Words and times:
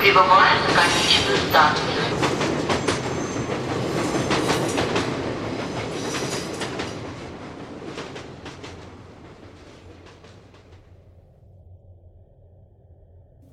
прибываем 0.00 0.56
на 0.62 0.80
конечную 0.80 1.36
станцию. 1.50 1.86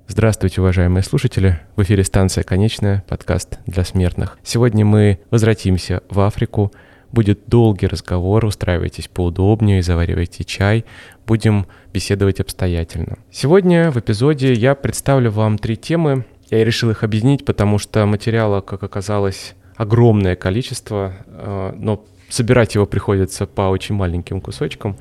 Здравствуйте, 0.08 0.62
уважаемые 0.62 1.04
слушатели! 1.04 1.60
В 1.76 1.84
эфире 1.84 2.04
станция 2.04 2.44
«Конечная», 2.44 3.04
подкаст 3.08 3.60
для 3.68 3.84
смертных. 3.84 4.40
Сегодня 4.42 4.86
мы 4.86 5.20
возвратимся 5.30 6.02
в 6.10 6.22
Африку. 6.22 6.72
Будет 7.12 7.48
долгий 7.48 7.88
разговор, 7.88 8.46
устраивайтесь 8.46 9.08
поудобнее, 9.10 9.84
заваривайте 9.84 10.44
чай. 10.44 10.86
Будем 11.26 11.68
беседовать 11.94 12.40
обстоятельно. 12.40 13.18
Сегодня 13.32 13.92
в 13.92 14.00
эпизоде 14.00 14.54
я 14.54 14.76
представлю 14.76 15.30
вам 15.32 15.58
три 15.58 15.78
темы. 15.78 16.26
Я 16.50 16.64
решил 16.64 16.90
их 16.90 17.04
объединить, 17.04 17.46
потому 17.46 17.78
что 17.78 18.06
материала, 18.06 18.62
как 18.62 18.84
оказалось, 18.84 19.56
огромное 19.76 20.36
количество, 20.36 21.14
э, 21.28 21.74
но 21.78 22.06
собирать 22.30 22.76
его 22.76 22.86
приходится 22.86 23.46
по 23.46 23.64
очень 23.64 23.96
маленьким 23.96 24.42
кусочкам. 24.42 24.98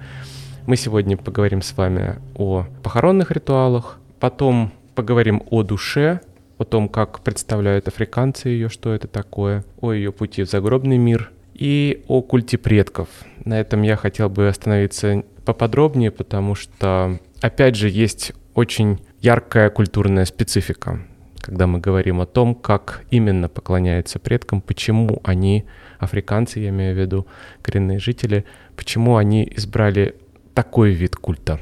Мы 0.67 0.77
сегодня 0.77 1.17
поговорим 1.17 1.63
с 1.63 1.77
вами 1.77 2.17
о 2.35 2.67
похоронных 2.83 3.31
ритуалах, 3.31 3.99
потом 4.19 4.73
поговорим 4.95 5.43
о 5.51 5.63
душе, 5.63 6.21
о 6.59 6.65
том, 6.65 6.89
как 6.89 7.21
представляют 7.21 7.87
африканцы 7.87 8.49
ее, 8.49 8.69
что 8.69 8.93
это 8.93 9.07
такое, 9.07 9.65
о 9.81 9.93
ее 9.93 10.13
пути 10.13 10.43
в 10.43 10.51
загробный 10.51 10.99
мир 10.99 11.31
и 11.55 12.05
о 12.09 12.23
культе 12.23 12.59
предков. 12.59 13.09
На 13.45 13.61
этом 13.61 13.83
я 13.83 13.97
хотел 13.97 14.29
бы 14.29 14.49
остановиться 14.49 15.23
поподробнее, 15.45 16.11
потому 16.11 16.55
что, 16.55 17.19
опять 17.41 17.77
же, 17.77 17.89
есть 17.89 18.33
очень 18.55 18.99
яркая 19.21 19.71
культурная 19.71 20.25
специфика, 20.25 21.01
когда 21.47 21.69
мы 21.69 21.79
говорим 21.79 22.21
о 22.21 22.27
том, 22.27 22.57
как 22.57 23.05
именно 23.13 23.49
поклоняются 23.49 24.19
предкам, 24.19 24.61
почему 24.61 25.21
они, 25.23 25.65
африканцы, 26.01 26.59
я 26.59 26.71
имею 26.71 26.97
в 26.97 26.99
виду, 26.99 27.29
коренные 27.63 28.01
жители, 28.01 28.45
почему 28.75 29.17
они 29.17 29.49
избрали 29.55 30.17
такой 30.55 30.91
вид 30.91 31.15
культа. 31.15 31.61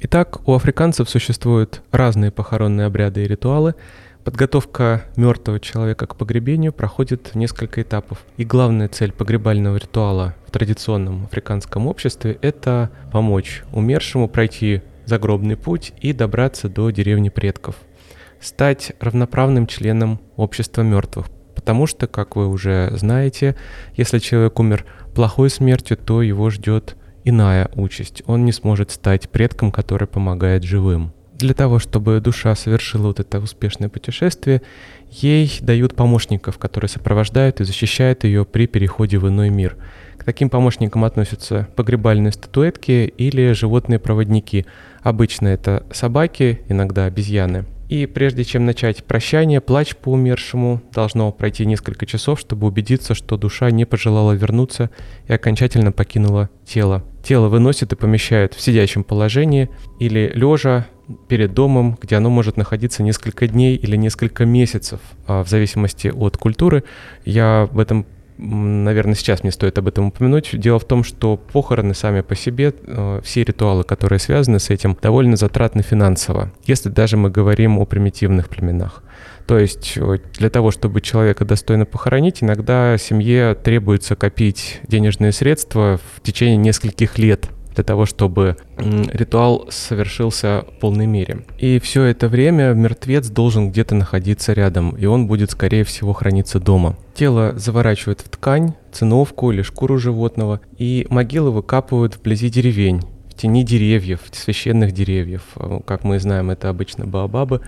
Итак, 0.00 0.46
у 0.48 0.54
африканцев 0.54 1.08
существуют 1.08 1.82
разные 1.92 2.32
похоронные 2.32 2.88
обряды 2.88 3.22
и 3.22 3.28
ритуалы. 3.28 3.76
Подготовка 4.24 5.02
мертвого 5.16 5.58
человека 5.58 6.06
к 6.06 6.14
погребению 6.14 6.72
проходит 6.72 7.30
в 7.32 7.34
несколько 7.34 7.82
этапов. 7.82 8.18
И 8.36 8.44
главная 8.44 8.88
цель 8.88 9.10
погребального 9.10 9.76
ритуала 9.76 10.36
в 10.46 10.52
традиционном 10.52 11.24
африканском 11.24 11.88
обществе– 11.88 12.38
это 12.42 12.90
помочь 13.10 13.64
умершему 13.72 14.28
пройти 14.28 14.82
загробный 15.06 15.56
путь 15.56 15.92
и 16.00 16.12
добраться 16.12 16.68
до 16.68 16.90
деревни 16.90 17.30
предков. 17.30 17.74
Стать 18.40 18.92
равноправным 19.00 19.66
членом 19.66 20.20
общества 20.36 20.82
мертвых. 20.82 21.26
Потому 21.56 21.88
что, 21.88 22.06
как 22.06 22.36
вы 22.36 22.46
уже 22.46 22.92
знаете, 22.96 23.56
если 23.96 24.20
человек 24.20 24.58
умер 24.60 24.84
плохой 25.16 25.50
смертью, 25.50 25.96
то 25.96 26.22
его 26.22 26.48
ждет 26.50 26.96
иная 27.24 27.70
участь. 27.74 28.22
Он 28.26 28.44
не 28.44 28.52
сможет 28.52 28.92
стать 28.92 29.30
предком, 29.30 29.72
который 29.72 30.06
помогает 30.06 30.62
живым. 30.62 31.12
Для 31.42 31.54
того, 31.54 31.80
чтобы 31.80 32.20
душа 32.20 32.54
совершила 32.54 33.08
вот 33.08 33.18
это 33.18 33.40
успешное 33.40 33.88
путешествие, 33.88 34.62
ей 35.10 35.52
дают 35.60 35.96
помощников, 35.96 36.56
которые 36.56 36.88
сопровождают 36.88 37.60
и 37.60 37.64
защищают 37.64 38.22
ее 38.22 38.44
при 38.44 38.68
переходе 38.68 39.18
в 39.18 39.26
иной 39.26 39.50
мир. 39.50 39.76
К 40.18 40.22
таким 40.22 40.50
помощникам 40.50 41.04
относятся 41.04 41.66
погребальные 41.74 42.30
статуэтки 42.30 43.12
или 43.18 43.50
животные-проводники. 43.54 44.66
Обычно 45.02 45.48
это 45.48 45.84
собаки, 45.90 46.60
иногда 46.68 47.06
обезьяны. 47.06 47.64
И 47.92 48.06
прежде 48.06 48.42
чем 48.42 48.64
начать 48.64 49.04
прощание, 49.04 49.60
плач 49.60 49.94
по 49.94 50.12
умершему, 50.12 50.80
должно 50.94 51.30
пройти 51.30 51.66
несколько 51.66 52.06
часов, 52.06 52.40
чтобы 52.40 52.66
убедиться, 52.66 53.14
что 53.14 53.36
душа 53.36 53.70
не 53.70 53.84
пожелала 53.84 54.32
вернуться 54.32 54.88
и 55.28 55.32
окончательно 55.34 55.92
покинула 55.92 56.48
тело. 56.64 57.04
Тело 57.22 57.48
выносит 57.48 57.92
и 57.92 57.96
помещают 57.96 58.54
в 58.54 58.62
сидячем 58.62 59.04
положении 59.04 59.68
или 60.00 60.32
лежа 60.34 60.86
перед 61.28 61.52
домом, 61.52 61.98
где 62.00 62.16
оно 62.16 62.30
может 62.30 62.56
находиться 62.56 63.02
несколько 63.02 63.46
дней 63.46 63.76
или 63.76 63.94
несколько 63.96 64.46
месяцев, 64.46 65.00
а 65.26 65.44
в 65.44 65.50
зависимости 65.50 66.08
от 66.08 66.38
культуры. 66.38 66.84
Я 67.26 67.68
в 67.72 67.78
этом 67.78 68.06
наверное, 68.42 69.14
сейчас 69.14 69.42
мне 69.42 69.52
стоит 69.52 69.78
об 69.78 69.88
этом 69.88 70.06
упомянуть. 70.06 70.50
Дело 70.52 70.78
в 70.78 70.84
том, 70.84 71.04
что 71.04 71.36
похороны 71.36 71.94
сами 71.94 72.20
по 72.22 72.34
себе, 72.34 72.74
э, 72.86 73.20
все 73.22 73.44
ритуалы, 73.44 73.84
которые 73.84 74.18
связаны 74.18 74.58
с 74.58 74.70
этим, 74.70 74.96
довольно 75.00 75.36
затратны 75.36 75.82
финансово, 75.82 76.52
если 76.64 76.88
даже 76.88 77.16
мы 77.16 77.30
говорим 77.30 77.78
о 77.78 77.86
примитивных 77.86 78.48
племенах. 78.48 79.02
То 79.46 79.58
есть 79.58 79.94
э, 79.96 80.18
для 80.34 80.50
того, 80.50 80.70
чтобы 80.70 81.00
человека 81.00 81.44
достойно 81.44 81.86
похоронить, 81.86 82.42
иногда 82.42 82.96
семье 82.98 83.54
требуется 83.54 84.16
копить 84.16 84.80
денежные 84.88 85.32
средства 85.32 86.00
в 86.16 86.20
течение 86.22 86.56
нескольких 86.56 87.18
лет 87.18 87.48
для 87.74 87.84
того, 87.84 88.06
чтобы 88.06 88.56
ритуал 88.76 89.66
совершился 89.70 90.64
в 90.68 90.80
полной 90.80 91.06
мере. 91.06 91.44
И 91.58 91.78
все 91.78 92.04
это 92.04 92.28
время 92.28 92.72
мертвец 92.74 93.28
должен 93.28 93.70
где-то 93.70 93.94
находиться 93.94 94.52
рядом, 94.52 94.90
и 94.90 95.06
он 95.06 95.26
будет, 95.26 95.50
скорее 95.50 95.84
всего, 95.84 96.12
храниться 96.12 96.60
дома. 96.60 96.96
Тело 97.14 97.52
заворачивают 97.56 98.20
в 98.20 98.28
ткань, 98.28 98.74
циновку 98.92 99.52
или 99.52 99.62
шкуру 99.62 99.98
животного, 99.98 100.60
и 100.78 101.06
могилы 101.10 101.50
выкапывают 101.50 102.16
вблизи 102.16 102.50
деревень, 102.50 103.02
в 103.28 103.34
тени 103.34 103.64
деревьев, 103.64 104.20
священных 104.32 104.92
деревьев. 104.92 105.42
Э, 105.56 105.80
как 105.86 106.04
мы 106.04 106.18
знаем, 106.20 106.50
это 106.50 106.68
обычно 106.68 107.06
баобабы. 107.06 107.60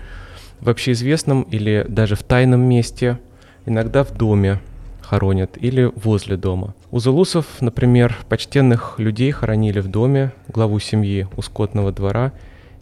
В 0.59 0.69
общеизвестном 0.69 1.43
или 1.43 1.85
даже 1.87 2.15
в 2.15 2.23
тайном 2.23 2.61
месте, 2.61 3.19
иногда 3.65 4.03
в 4.03 4.11
доме, 4.11 4.59
хоронят 5.01 5.57
или 5.57 5.91
возле 5.95 6.37
дома. 6.37 6.73
У 6.95 6.99
зулусов, 6.99 7.45
например, 7.59 8.15
почтенных 8.29 8.99
людей 8.99 9.29
хоронили 9.31 9.81
в 9.81 9.89
доме, 9.89 10.31
главу 10.47 10.79
семьи 10.79 11.27
у 11.35 11.41
скотного 11.41 11.91
двора, 11.91 12.31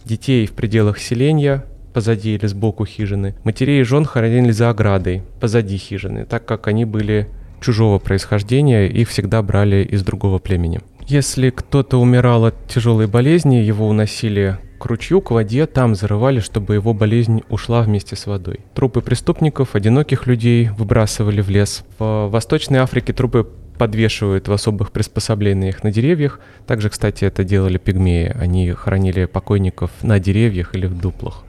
детей 0.05 0.45
в 0.45 0.51
пределах 0.51 0.99
селения, 0.99 1.65
позади 1.95 2.35
или 2.35 2.45
сбоку 2.45 2.85
хижины, 2.85 3.33
матерей 3.43 3.81
и 3.81 3.83
жен 3.83 4.05
хоронили 4.05 4.51
за 4.51 4.69
оградой, 4.69 5.23
позади 5.39 5.77
хижины, 5.77 6.25
так 6.25 6.45
как 6.45 6.67
они 6.67 6.85
были 6.85 7.27
чужого 7.59 7.97
происхождения, 7.97 8.85
их 8.85 9.09
всегда 9.09 9.41
брали 9.41 9.83
из 9.83 10.03
другого 10.03 10.37
племени. 10.37 10.81
Если 11.07 11.49
кто-то 11.49 11.99
умирал 11.99 12.45
от 12.45 12.67
тяжелой 12.67 13.07
болезни, 13.07 13.55
его 13.55 13.87
уносили 13.87 14.59
к 14.77 14.85
ручью, 14.85 15.21
к 15.21 15.31
воде, 15.31 15.65
там 15.65 15.95
зарывали, 15.95 16.39
чтобы 16.39 16.75
его 16.75 16.93
болезнь 16.93 17.41
ушла 17.49 17.81
вместе 17.81 18.15
с 18.15 18.27
водой. 18.27 18.59
Трупы 18.75 19.01
преступников, 19.01 19.73
одиноких 19.73 20.27
людей 20.27 20.69
выбрасывали 20.77 21.41
в 21.41 21.49
лес. 21.49 21.83
В 21.97 22.27
Восточной 22.27 22.77
Африке 22.77 23.11
трупы 23.11 23.47
подвешивают 23.77 24.47
в 24.47 24.53
особых 24.53 24.91
приспособлениях 24.91 25.83
на 25.83 25.91
деревьях. 25.91 26.39
Также, 26.67 26.89
кстати, 26.89 27.25
это 27.25 27.43
делали 27.43 27.77
пигмеи. 27.77 28.35
Они 28.39 28.71
хоронили 28.71 29.25
покойников 29.25 29.91
на 30.01 30.19
деревьях 30.19 30.75
или 30.75 30.85
в 30.85 30.99
дуплах. 30.99 31.43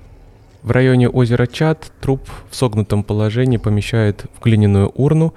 В 0.62 0.70
районе 0.70 1.10
озера 1.10 1.46
Чад 1.46 1.92
труп 2.00 2.22
в 2.50 2.56
согнутом 2.56 3.04
положении 3.04 3.58
помещают 3.58 4.24
в 4.38 4.42
глиняную 4.42 4.88
урну, 4.94 5.34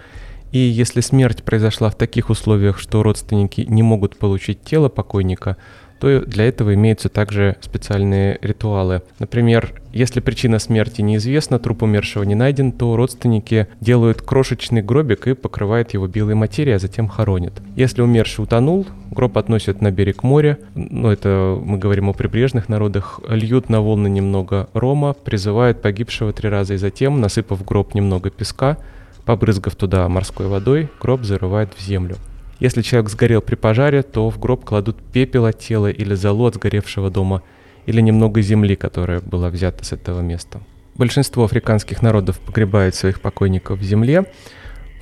и 0.53 0.57
если 0.57 1.01
смерть 1.01 1.43
произошла 1.43 1.89
в 1.89 1.95
таких 1.95 2.29
условиях, 2.29 2.79
что 2.79 3.03
родственники 3.03 3.61
не 3.67 3.83
могут 3.83 4.17
получить 4.17 4.63
тело 4.63 4.87
покойника, 4.87 5.57
то 5.99 6.21
для 6.21 6.45
этого 6.45 6.73
имеются 6.73 7.09
также 7.09 7.55
специальные 7.61 8.38
ритуалы. 8.41 9.01
Например, 9.19 9.73
если 9.91 10.19
причина 10.19 10.59
смерти 10.59 11.01
неизвестна, 11.01 11.59
труп 11.59 11.83
умершего 11.83 12.23
не 12.23 12.35
найден, 12.35 12.71
то 12.71 12.95
родственники 12.95 13.67
делают 13.81 14.21
крошечный 14.21 14.81
гробик 14.81 15.27
и 15.27 15.33
покрывают 15.33 15.94
его 15.94 16.07
белой 16.07 16.35
материей, 16.35 16.75
а 16.75 16.79
затем 16.79 17.07
хоронят. 17.07 17.53
Если 17.75 18.01
умерший 18.01 18.44
утонул, 18.44 18.85
гроб 19.11 19.38
относят 19.38 19.81
на 19.81 19.91
берег 19.91 20.23
моря, 20.23 20.59
ну 20.75 21.09
это 21.09 21.59
мы 21.63 21.77
говорим 21.77 22.09
о 22.09 22.13
прибрежных 22.13 22.69
народах, 22.69 23.19
льют 23.27 23.69
на 23.69 23.81
волны 23.81 24.07
немного 24.07 24.69
рома, 24.73 25.13
призывают 25.13 25.81
погибшего 25.81 26.31
три 26.33 26.50
раза 26.50 26.75
и 26.75 26.77
затем, 26.77 27.19
насыпав 27.19 27.65
гроб 27.65 27.95
немного 27.95 28.29
песка, 28.29 28.77
побрызгав 29.25 29.75
туда 29.75 30.07
морской 30.07 30.47
водой, 30.47 30.89
гроб 31.01 31.23
зарывают 31.23 31.73
в 31.75 31.81
землю. 31.81 32.17
Если 32.59 32.81
человек 32.81 33.09
сгорел 33.12 33.42
при 33.42 33.56
пожаре, 33.56 34.01
то 34.01 34.30
в 34.30 34.39
гроб 34.39 34.65
кладут 34.65 34.98
пепел 34.98 35.45
от 35.45 35.59
тела 35.59 35.92
или 35.92 36.15
золу 36.15 36.48
от 36.48 36.56
сгоревшего 36.56 37.12
дома, 37.12 37.44
или 37.86 38.01
немного 38.01 38.42
земли, 38.42 38.75
которая 38.75 39.21
была 39.21 39.50
взята 39.50 39.86
с 39.86 39.92
этого 39.92 40.21
места. 40.21 40.62
Большинство 40.95 41.44
африканских 41.44 42.01
народов 42.01 42.39
погребают 42.39 42.95
своих 42.95 43.21
покойников 43.21 43.80
в 43.80 43.83
земле. 43.83 44.25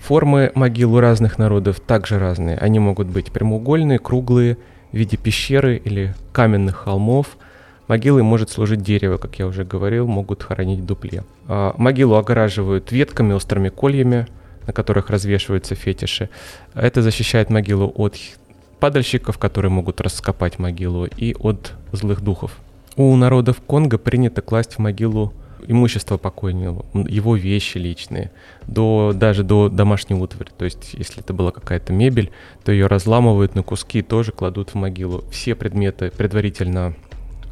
Формы 0.01 0.51
могил 0.53 0.93
у 0.95 0.99
разных 0.99 1.37
народов 1.37 1.79
также 1.79 2.19
разные. 2.19 2.57
Они 2.57 2.79
могут 2.79 3.07
быть 3.07 3.31
прямоугольные, 3.31 3.99
круглые, 3.99 4.57
в 4.91 4.97
виде 4.97 5.15
пещеры 5.15 5.77
или 5.77 6.13
каменных 6.33 6.75
холмов. 6.75 7.37
Могилой 7.87 8.23
может 8.23 8.49
служить 8.49 8.81
дерево, 8.81 9.17
как 9.17 9.39
я 9.39 9.47
уже 9.47 9.63
говорил, 9.63 10.07
могут 10.07 10.43
хоронить 10.43 10.85
дупле. 10.85 11.23
А 11.47 11.73
могилу 11.77 12.15
огораживают 12.15 12.91
ветками, 12.91 13.33
острыми 13.33 13.69
кольями– 13.69 14.27
на 14.67 14.73
которых 14.73 15.09
развешиваются 15.09 15.75
фетиши. 15.75 16.29
Это 16.73 17.01
защищает 17.01 17.49
могилу 17.49 17.91
от 17.95 18.15
падальщиков, 18.79 19.37
которые 19.37 19.71
могут 19.71 20.01
раскопать 20.01 20.59
могилу, 20.59 21.05
и 21.05 21.33
от 21.39 21.73
злых 21.91 22.21
духов. 22.21 22.57
У 22.95 23.15
народов 23.15 23.61
Конго 23.65 23.97
принято 23.97 24.41
класть 24.41 24.73
в 24.73 24.79
могилу 24.79 25.33
имущество 25.67 26.17
покойного, 26.17 26.85
его 26.93 27.35
вещи 27.35 27.77
личные, 27.77 28.31
до, 28.67 29.13
даже 29.13 29.43
до 29.43 29.69
домашней 29.69 30.15
утвари. 30.15 30.49
То 30.55 30.65
есть, 30.65 30.93
если 30.93 31.21
это 31.21 31.33
была 31.33 31.51
какая-то 31.51 31.93
мебель, 31.93 32.31
то 32.63 32.71
ее 32.71 32.87
разламывают 32.87 33.55
на 33.55 33.63
куски 33.63 33.99
и 33.99 34.03
тоже 34.03 34.31
кладут 34.31 34.71
в 34.71 34.75
могилу. 34.75 35.23
Все 35.31 35.55
предметы 35.55 36.11
предварительно 36.11 36.95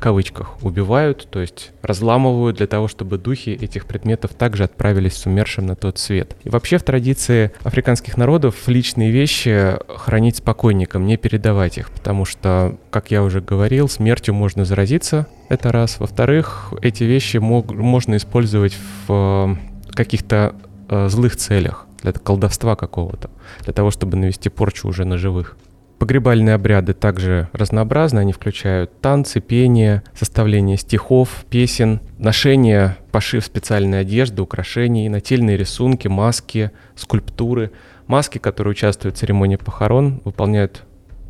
кавычках 0.03 0.61
убивают, 0.61 1.29
то 1.31 1.39
есть 1.39 1.71
разламывают 1.81 2.57
для 2.57 2.67
того, 2.67 2.89
чтобы 2.89 3.17
духи 3.17 3.51
этих 3.51 3.85
предметов 3.85 4.31
также 4.33 4.65
отправились 4.65 5.13
с 5.13 5.25
умершим 5.25 5.65
на 5.65 5.77
тот 5.77 5.97
свет. 5.97 6.35
И 6.43 6.49
вообще 6.49 6.77
в 6.77 6.83
традиции 6.83 7.53
африканских 7.63 8.17
народов 8.17 8.67
личные 8.67 9.11
вещи 9.11 9.77
хранить 9.87 10.35
спокойником, 10.35 11.07
не 11.07 11.15
передавать 11.15 11.77
их, 11.77 11.89
потому 11.89 12.25
что, 12.25 12.75
как 12.89 13.11
я 13.11 13.23
уже 13.23 13.39
говорил, 13.39 13.87
смертью 13.87 14.33
можно 14.33 14.65
заразиться, 14.65 15.27
это 15.47 15.71
раз. 15.71 15.99
Во-вторых, 15.99 16.73
эти 16.81 17.05
вещи 17.05 17.37
мог, 17.37 17.71
можно 17.71 18.17
использовать 18.17 18.77
в 19.07 19.57
э, 19.87 19.93
каких-то 19.93 20.53
э, 20.89 21.07
злых 21.07 21.37
целях, 21.37 21.87
для 22.01 22.11
колдовства 22.11 22.75
какого-то, 22.75 23.29
для 23.61 23.71
того, 23.71 23.89
чтобы 23.89 24.17
навести 24.17 24.49
порчу 24.49 24.89
уже 24.89 25.05
на 25.05 25.17
живых. 25.17 25.55
Погребальные 26.03 26.55
обряды 26.55 26.93
также 26.93 27.47
разнообразны, 27.53 28.19
они 28.19 28.33
включают 28.33 28.99
танцы, 28.99 29.39
пение, 29.39 30.03
составление 30.13 30.75
стихов, 30.75 31.45
песен, 31.49 32.01
ношение, 32.17 32.97
пошив 33.13 33.45
специальной 33.45 34.01
одежды, 34.01 34.41
украшений, 34.41 35.07
нательные 35.07 35.55
рисунки, 35.55 36.09
маски, 36.09 36.71
скульптуры. 36.97 37.71
Маски, 38.07 38.37
которые 38.37 38.71
участвуют 38.71 39.15
в 39.15 39.19
церемонии 39.19 39.55
похорон, 39.55 40.21
выполняют 40.25 40.83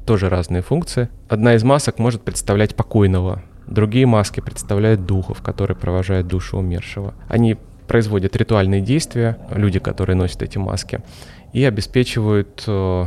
тоже 0.08 0.28
разные 0.28 0.64
функции. 0.64 1.08
Одна 1.30 1.54
из 1.54 1.64
масок 1.64 2.00
может 2.00 2.24
представлять 2.24 2.76
покойного, 2.76 3.44
другие 3.68 4.08
маски 4.08 4.40
представляют 4.40 5.06
духов, 5.06 5.44
которые 5.44 5.78
провожают 5.78 6.26
душу 6.26 6.58
умершего. 6.58 7.14
Они 7.28 7.58
производят 7.88 8.36
ритуальные 8.36 8.82
действия, 8.82 9.38
люди, 9.52 9.78
которые 9.78 10.16
носят 10.16 10.42
эти 10.42 10.58
маски, 10.58 11.04
и 11.54 11.64
обеспечивают 11.64 12.64
э, 12.66 13.06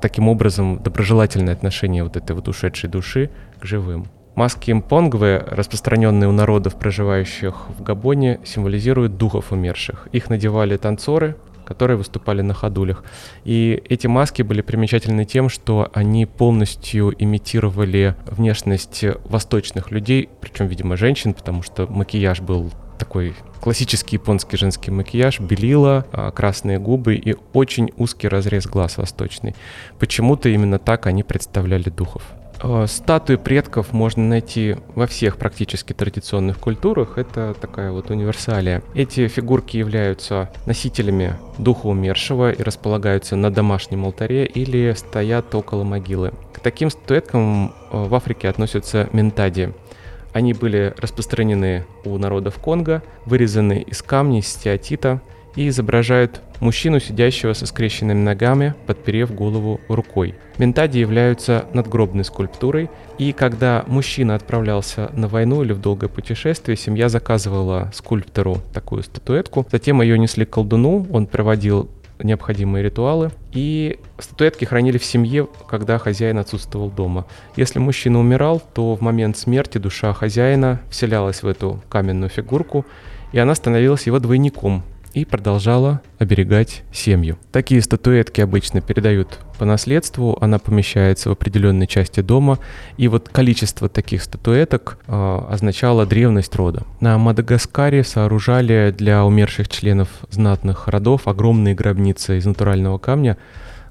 таким 0.00 0.28
образом 0.28 0.80
доброжелательное 0.82 1.54
отношение 1.54 2.04
вот 2.04 2.16
этой 2.16 2.32
вот 2.34 2.48
ушедшей 2.48 2.88
души 2.88 3.30
к 3.60 3.64
живым. 3.64 4.06
Маски 4.34 4.70
импонгвы, 4.70 5.42
распространенные 5.50 6.28
у 6.28 6.32
народов, 6.32 6.76
проживающих 6.76 7.68
в 7.76 7.82
Габоне, 7.82 8.38
символизируют 8.44 9.16
духов 9.16 9.50
умерших. 9.50 10.06
Их 10.12 10.30
надевали 10.30 10.76
танцоры, 10.76 11.36
которые 11.64 11.96
выступали 11.96 12.40
на 12.40 12.54
ходулях. 12.54 13.04
И 13.44 13.82
эти 13.88 14.06
маски 14.06 14.42
были 14.42 14.62
примечательны 14.62 15.24
тем, 15.24 15.48
что 15.48 15.90
они 15.92 16.24
полностью 16.24 17.12
имитировали 17.18 18.14
внешность 18.24 19.04
восточных 19.24 19.90
людей, 19.90 20.28
причем, 20.40 20.68
видимо, 20.68 20.96
женщин, 20.96 21.34
потому 21.34 21.62
что 21.62 21.86
макияж 21.86 22.40
был 22.40 22.70
такой 22.98 23.34
классический 23.60 24.16
японский 24.16 24.56
женский 24.56 24.90
макияж, 24.90 25.40
белила, 25.40 26.06
а, 26.12 26.30
красные 26.30 26.78
губы 26.78 27.14
и 27.14 27.36
очень 27.52 27.90
узкий 27.96 28.28
разрез 28.28 28.66
глаз 28.66 28.98
восточный. 28.98 29.54
Почему-то 29.98 30.48
именно 30.48 30.78
так 30.78 31.06
они 31.06 31.22
представляли 31.22 31.90
духов. 31.90 32.22
А, 32.60 32.86
статуи 32.86 33.36
предков 33.36 33.92
можно 33.92 34.22
найти 34.22 34.76
во 34.94 35.06
всех 35.06 35.36
практически 35.36 35.92
традиционных 35.92 36.58
культурах. 36.58 37.18
Это 37.18 37.54
такая 37.58 37.92
вот 37.92 38.10
универсалия. 38.10 38.82
Эти 38.94 39.28
фигурки 39.28 39.76
являются 39.76 40.50
носителями 40.66 41.36
духа 41.58 41.86
умершего 41.86 42.52
и 42.52 42.62
располагаются 42.62 43.36
на 43.36 43.52
домашнем 43.52 44.04
алтаре 44.04 44.44
или 44.46 44.94
стоят 44.96 45.54
около 45.54 45.84
могилы. 45.84 46.32
К 46.52 46.60
таким 46.60 46.90
статуэткам 46.90 47.74
а, 47.90 48.04
в 48.04 48.14
Африке 48.14 48.48
относятся 48.48 49.08
ментади. 49.12 49.72
Они 50.38 50.52
были 50.52 50.94
распространены 50.98 51.84
у 52.04 52.16
народов 52.16 52.60
Конго, 52.60 53.02
вырезаны 53.24 53.84
из 53.84 54.02
камней, 54.02 54.40
стеатита 54.40 55.20
и 55.56 55.66
изображают 55.66 56.40
мужчину, 56.60 57.00
сидящего 57.00 57.54
со 57.54 57.66
скрещенными 57.66 58.22
ногами, 58.22 58.74
подперев 58.86 59.34
голову 59.34 59.80
рукой. 59.88 60.36
Ментади 60.56 60.98
являются 60.98 61.64
надгробной 61.72 62.24
скульптурой, 62.24 62.88
и 63.18 63.32
когда 63.32 63.82
мужчина 63.88 64.36
отправлялся 64.36 65.10
на 65.12 65.26
войну 65.26 65.64
или 65.64 65.72
в 65.72 65.80
долгое 65.80 66.06
путешествие, 66.06 66.76
семья 66.76 67.08
заказывала 67.08 67.90
скульптору 67.92 68.58
такую 68.72 69.02
статуэтку, 69.02 69.66
затем 69.72 70.00
ее 70.02 70.16
несли 70.20 70.44
к 70.44 70.50
колдуну, 70.50 71.04
он 71.10 71.26
проводил 71.26 71.90
необходимые 72.22 72.82
ритуалы. 72.82 73.30
И 73.52 73.98
статуэтки 74.18 74.64
хранили 74.64 74.98
в 74.98 75.04
семье, 75.04 75.48
когда 75.68 75.98
хозяин 75.98 76.38
отсутствовал 76.38 76.90
дома. 76.90 77.26
Если 77.56 77.78
мужчина 77.78 78.18
умирал, 78.18 78.62
то 78.74 78.94
в 78.94 79.00
момент 79.00 79.36
смерти 79.38 79.78
душа 79.78 80.12
хозяина 80.12 80.80
вселялась 80.90 81.42
в 81.42 81.46
эту 81.46 81.80
каменную 81.88 82.30
фигурку, 82.30 82.84
и 83.32 83.38
она 83.38 83.54
становилась 83.54 84.06
его 84.06 84.18
двойником, 84.18 84.82
и 85.14 85.24
продолжала 85.24 86.00
оберегать 86.18 86.82
семью. 86.92 87.38
Такие 87.52 87.82
статуэтки 87.82 88.40
обычно 88.40 88.80
передают 88.80 89.38
по 89.58 89.64
наследству, 89.64 90.38
она 90.40 90.58
помещается 90.58 91.28
в 91.28 91.32
определенной 91.32 91.86
части 91.86 92.20
дома, 92.20 92.58
и 92.96 93.08
вот 93.08 93.28
количество 93.28 93.88
таких 93.88 94.22
статуэток 94.22 94.98
э, 95.06 95.38
означало 95.50 96.06
древность 96.06 96.54
рода. 96.54 96.84
На 97.00 97.18
Мадагаскаре 97.18 98.04
сооружали 98.04 98.94
для 98.96 99.24
умерших 99.24 99.68
членов 99.68 100.08
знатных 100.30 100.88
родов 100.88 101.26
огромные 101.26 101.74
гробницы 101.74 102.38
из 102.38 102.46
натурального 102.46 102.98
камня, 102.98 103.36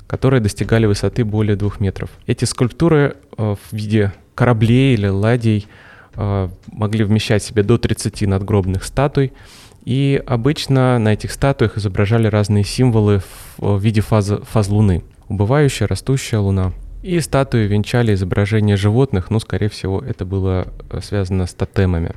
которые 0.07 0.39
достигали 0.39 0.85
высоты 0.85 1.25
более 1.25 1.55
двух 1.55 1.79
метров. 1.79 2.09
Эти 2.25 2.45
скульптуры 2.45 3.15
э, 3.37 3.55
в 3.55 3.73
виде 3.73 4.13
кораблей 4.35 4.93
или 4.93 5.07
ладей 5.07 5.67
э, 6.15 6.49
могли 6.71 7.03
вмещать 7.03 7.43
в 7.43 7.47
себе 7.47 7.63
до 7.63 7.77
30 7.77 8.21
надгробных 8.21 8.83
статуй, 8.83 9.33
и 9.87 10.21
обычно 10.27 10.99
на 10.99 11.13
этих 11.13 11.31
статуях 11.31 11.77
изображали 11.77 12.27
разные 12.27 12.65
символы 12.65 13.21
в 13.57 13.79
виде 13.79 14.01
фаз, 14.01 14.33
фаз 14.43 14.67
Луны. 14.67 15.01
Убывающая, 15.29 15.87
растущая 15.87 16.39
Луна. 16.39 16.73
И 17.03 17.21
статуи 17.21 17.67
венчали 17.67 18.13
изображения 18.13 18.75
животных, 18.75 19.29
но, 19.29 19.39
скорее 19.39 19.69
всего, 19.69 20.01
это 20.01 20.25
было 20.25 20.67
э, 20.89 20.99
связано 21.01 21.45
с 21.45 21.53
тотемами. 21.53 22.11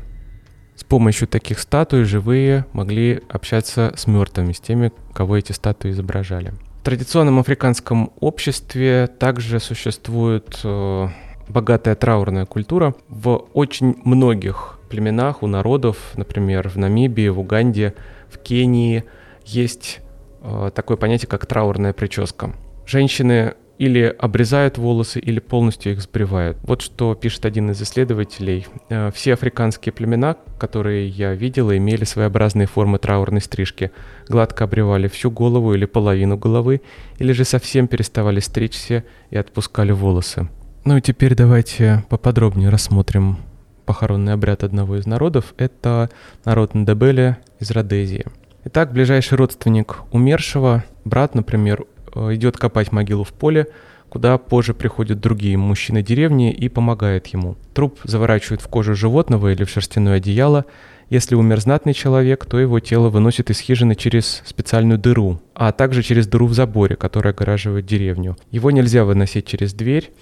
С 0.74 0.82
помощью 0.82 1.28
таких 1.28 1.60
статуй 1.60 2.02
живые 2.02 2.66
могли 2.72 3.22
общаться 3.28 3.92
с 3.96 4.08
мертвыми, 4.08 4.50
с 4.50 4.58
теми, 4.58 4.90
кого 5.12 5.36
эти 5.36 5.52
статуи 5.52 5.92
изображали. 5.92 6.52
В 6.80 6.84
традиционном 6.84 7.38
африканском 7.38 8.10
обществе 8.18 9.06
также 9.06 9.60
существует 9.60 10.58
э, 10.64 11.08
богатая 11.48 11.94
траурная 11.94 12.46
культура. 12.46 12.96
В 13.08 13.44
очень 13.52 13.94
многих 14.02 14.79
племенах, 14.90 15.42
у 15.42 15.46
народов, 15.46 15.96
например, 16.16 16.68
в 16.68 16.76
Намибии, 16.76 17.28
в 17.28 17.40
Уганде, 17.40 17.94
в 18.28 18.38
Кении 18.38 19.04
есть 19.46 20.00
э, 20.42 20.70
такое 20.74 20.98
понятие, 20.98 21.28
как 21.28 21.46
траурная 21.46 21.94
прическа. 21.94 22.52
Женщины 22.86 23.54
или 23.78 24.14
обрезают 24.18 24.76
волосы, 24.76 25.20
или 25.20 25.40
полностью 25.40 25.92
их 25.92 26.02
сбривают. 26.02 26.58
Вот 26.64 26.82
что 26.82 27.14
пишет 27.14 27.46
один 27.46 27.70
из 27.70 27.80
исследователей. 27.80 28.66
Э, 28.90 29.10
все 29.14 29.32
африканские 29.32 29.94
племена, 29.94 30.36
которые 30.58 31.08
я 31.08 31.32
видела, 31.32 31.74
имели 31.78 32.04
своеобразные 32.04 32.66
формы 32.66 32.98
траурной 32.98 33.40
стрижки. 33.40 33.90
Гладко 34.28 34.64
обревали 34.64 35.08
всю 35.08 35.30
голову 35.30 35.72
или 35.72 35.86
половину 35.86 36.36
головы, 36.36 36.82
или 37.18 37.32
же 37.32 37.46
совсем 37.46 37.88
переставали 37.88 38.40
стричься 38.40 39.04
и 39.30 39.38
отпускали 39.38 39.92
волосы. 39.92 40.50
Ну 40.84 40.98
и 40.98 41.00
теперь 41.00 41.34
давайте 41.34 42.04
поподробнее 42.10 42.68
рассмотрим 42.68 43.38
похоронный 43.84 44.32
обряд 44.32 44.64
одного 44.64 44.96
из 44.96 45.06
народов– 45.06 45.54
это 45.56 46.10
народ 46.44 46.74
Ndebele 46.74 47.36
из 47.58 47.70
Родезии. 47.70 48.24
Итак, 48.64 48.92
ближайший 48.92 49.34
родственник 49.38 49.98
умершего, 50.12 50.84
брат, 51.04 51.34
например, 51.34 51.86
э, 52.14 52.34
идет 52.34 52.56
копать 52.58 52.92
могилу 52.92 53.24
в 53.24 53.32
поле, 53.32 53.68
куда 54.10 54.36
позже 54.36 54.74
приходят 54.74 55.20
другие 55.20 55.56
мужчины 55.56 56.02
деревни 56.02 56.52
и 56.52 56.68
помогают 56.68 57.28
ему. 57.28 57.56
Труп 57.72 57.98
заворачивают 58.04 58.60
в 58.60 58.68
кожу 58.68 58.94
животного 58.94 59.52
или 59.52 59.64
в 59.64 59.70
шерстяное 59.70 60.16
одеяло. 60.16 60.66
Если 61.08 61.34
умер 61.34 61.60
знатный 61.60 61.94
человек, 61.94 62.44
то 62.44 62.60
его 62.60 62.80
тело 62.80 63.08
выносят 63.08 63.50
из 63.50 63.58
хижины 63.60 63.94
через 63.94 64.42
специальную 64.44 64.98
дыру, 64.98 65.40
а 65.54 65.72
также 65.72 66.02
через 66.02 66.26
дыру 66.26 66.46
в 66.46 66.54
заборе, 66.54 66.96
которая 66.96 67.32
огораживает 67.32 67.86
деревню. 67.86 68.36
Его 68.50 68.70
нельзя 68.70 69.04
выносить 69.04 69.46
через 69.46 69.72
дверь. 69.72 70.12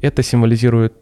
Это 0.00 0.22
символизирует 0.22 0.94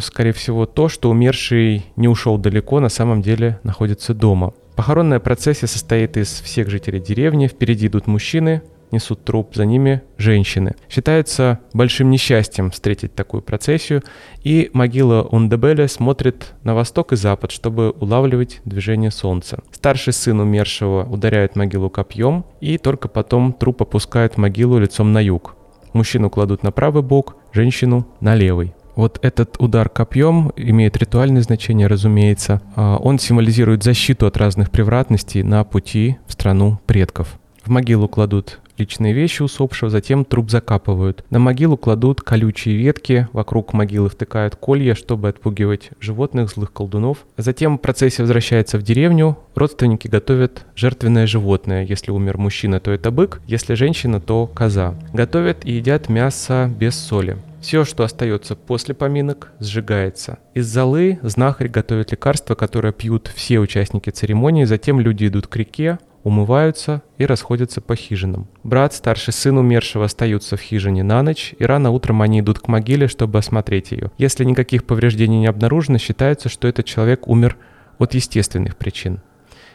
скорее 0.00 0.32
всего, 0.32 0.66
то, 0.66 0.88
что 0.88 1.10
умерший 1.10 1.86
не 1.96 2.08
ушел 2.08 2.38
далеко, 2.38 2.80
на 2.80 2.88
самом 2.88 3.22
деле 3.22 3.60
находится 3.62 4.14
дома. 4.14 4.52
Похоронная 4.76 5.20
процессия 5.20 5.66
состоит 5.66 6.16
из 6.16 6.28
всех 6.28 6.68
жителей 6.68 7.00
деревни. 7.00 7.46
Впереди 7.46 7.86
идут 7.86 8.06
мужчины, 8.06 8.62
несут 8.92 9.24
труп, 9.24 9.54
за 9.54 9.64
ними 9.64 10.02
женщины. 10.18 10.74
Считается 10.88 11.60
большим 11.72 12.10
несчастьем 12.10 12.70
встретить 12.70 13.14
такую 13.14 13.42
процессию, 13.42 14.02
и 14.44 14.70
могила 14.72 15.22
Ундебеля 15.22 15.88
смотрит 15.88 16.54
на 16.62 16.74
восток 16.74 17.12
и 17.12 17.16
запад, 17.16 17.50
чтобы 17.50 17.90
улавливать 17.90 18.60
движение 18.64 19.10
солнца. 19.10 19.60
Старший 19.72 20.12
сын 20.12 20.40
умершего 20.40 21.04
ударяет 21.04 21.56
могилу 21.56 21.90
копьем, 21.90 22.44
и 22.60 22.78
только 22.78 23.08
потом 23.08 23.52
труп 23.52 23.82
опускают 23.82 24.36
могилу 24.36 24.78
лицом 24.78 25.12
на 25.12 25.20
юг. 25.20 25.56
Мужчину 25.94 26.28
кладут 26.28 26.62
на 26.62 26.70
правый 26.70 27.02
бок, 27.02 27.36
женщину 27.52 28.06
на 28.20 28.34
левый. 28.34 28.74
Вот 28.96 29.18
этот 29.22 29.56
удар 29.58 29.90
копьем 29.90 30.52
имеет 30.56 30.96
ритуальное 30.96 31.42
значение, 31.42 31.86
разумеется. 31.86 32.62
А, 32.74 32.96
он 32.96 33.18
символизирует 33.18 33.82
защиту 33.82 34.26
от 34.26 34.38
разных 34.38 34.70
превратностей 34.70 35.42
на 35.42 35.62
пути 35.64 36.16
в 36.26 36.32
страну 36.32 36.80
предков. 36.86 37.38
В 37.62 37.68
могилу 37.68 38.08
кладут 38.08 38.58
личные 38.78 39.12
вещи 39.12 39.42
усопшего, 39.42 39.90
затем 39.90 40.24
труп 40.24 40.50
закапывают. 40.50 41.24
На 41.30 41.38
могилу 41.38 41.76
кладут 41.76 42.22
колючие 42.22 42.76
ветки, 42.76 43.28
вокруг 43.32 43.72
могилы 43.72 44.08
втыкают 44.08 44.56
колья, 44.56 44.94
чтобы 44.94 45.28
отпугивать 45.28 45.90
животных, 46.00 46.50
злых 46.50 46.72
колдунов. 46.72 47.18
Затем 47.36 47.78
процессия 47.78 48.22
возвращается 48.22 48.78
в 48.78 48.82
деревню, 48.82 49.36
родственники 49.54 50.08
готовят 50.08 50.64
жертвенное 50.74 51.26
животное. 51.26 51.84
Если 51.84 52.10
умер 52.10 52.38
мужчина, 52.38 52.80
то 52.80 52.90
это 52.90 53.10
бык, 53.10 53.40
если 53.46 53.74
женщина, 53.74 54.20
то 54.20 54.46
коза. 54.46 54.94
Готовят 55.12 55.64
и 55.64 55.72
едят 55.72 56.08
мясо 56.08 56.70
без 56.78 56.94
соли. 56.94 57.36
Все, 57.66 57.84
что 57.84 58.04
остается 58.04 58.54
после 58.54 58.94
поминок, 58.94 59.50
сжигается. 59.58 60.38
Из 60.54 60.72
золы 60.72 61.18
знахарь 61.22 61.66
готовит 61.66 62.12
лекарства, 62.12 62.54
которые 62.54 62.92
пьют 62.92 63.28
все 63.34 63.58
участники 63.58 64.10
церемонии, 64.10 64.62
затем 64.62 65.00
люди 65.00 65.26
идут 65.26 65.48
к 65.48 65.56
реке, 65.56 65.98
умываются 66.22 67.02
и 67.18 67.26
расходятся 67.26 67.80
по 67.80 67.96
хижинам. 67.96 68.46
Брат, 68.62 68.94
старший 68.94 69.32
сын 69.32 69.58
умершего 69.58 70.04
остаются 70.04 70.56
в 70.56 70.60
хижине 70.60 71.02
на 71.02 71.24
ночь, 71.24 71.56
и 71.58 71.64
рано 71.64 71.90
утром 71.90 72.22
они 72.22 72.38
идут 72.38 72.60
к 72.60 72.68
могиле, 72.68 73.08
чтобы 73.08 73.40
осмотреть 73.40 73.90
ее. 73.90 74.12
Если 74.16 74.44
никаких 74.44 74.84
повреждений 74.84 75.40
не 75.40 75.48
обнаружено, 75.48 75.98
считается, 75.98 76.48
что 76.48 76.68
этот 76.68 76.86
человек 76.86 77.26
умер 77.26 77.56
от 77.98 78.14
естественных 78.14 78.76
причин. 78.76 79.22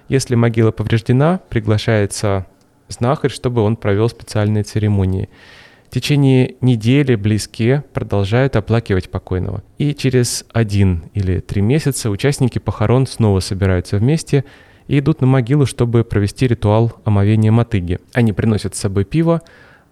Если 0.07 0.35
могила 0.35 0.71
повреждена, 0.71 1.41
приглашается 1.49 2.45
знахарь, 2.87 3.31
чтобы 3.31 3.61
он 3.61 3.75
провел 3.75 4.07
специальные 4.07 4.63
церемонии. 4.63 5.27
В 5.91 5.93
течение 5.93 6.55
недели 6.61 7.13
близкие 7.13 7.83
продолжают 7.93 8.55
оплакивать 8.55 9.11
покойного. 9.11 9.61
И 9.77 9.93
через 9.93 10.45
один 10.51 11.03
или 11.13 11.41
три 11.41 11.61
месяца 11.61 12.09
участники 12.09 12.57
похорон 12.57 13.05
снова 13.05 13.41
собираются 13.41 13.97
вместе– 13.97 14.43
и 14.91 14.99
идут 14.99 15.21
на 15.21 15.27
могилу, 15.27 15.65
чтобы 15.65 16.03
провести 16.03 16.47
ритуал 16.47 16.91
омовения 17.05 17.49
мотыги. 17.49 17.99
Они 18.13 18.33
приносят 18.33 18.75
с 18.75 18.79
собой 18.79 19.05
пиво, 19.05 19.41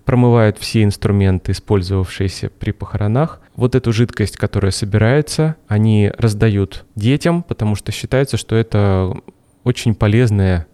промывают 0.03 0.58
все 0.58 0.84
инструменты, 0.84 1.53
использовавшиеся 1.53 2.50
при 2.50 2.72
похоронах. 2.72 3.39
Вот 3.56 3.75
эту 3.75 3.94
жидкость, 3.94 4.36
которая 4.36 4.72
собирается, 4.72 5.56
они 5.70 6.12
раздают 6.18 6.84
детям, 6.96 7.44
потому 7.44 7.75
что 7.75 7.94
считается, 7.94 8.36
что 8.36 8.58
это 8.58 9.13
очень 9.63 9.96
полезное, 9.96 10.68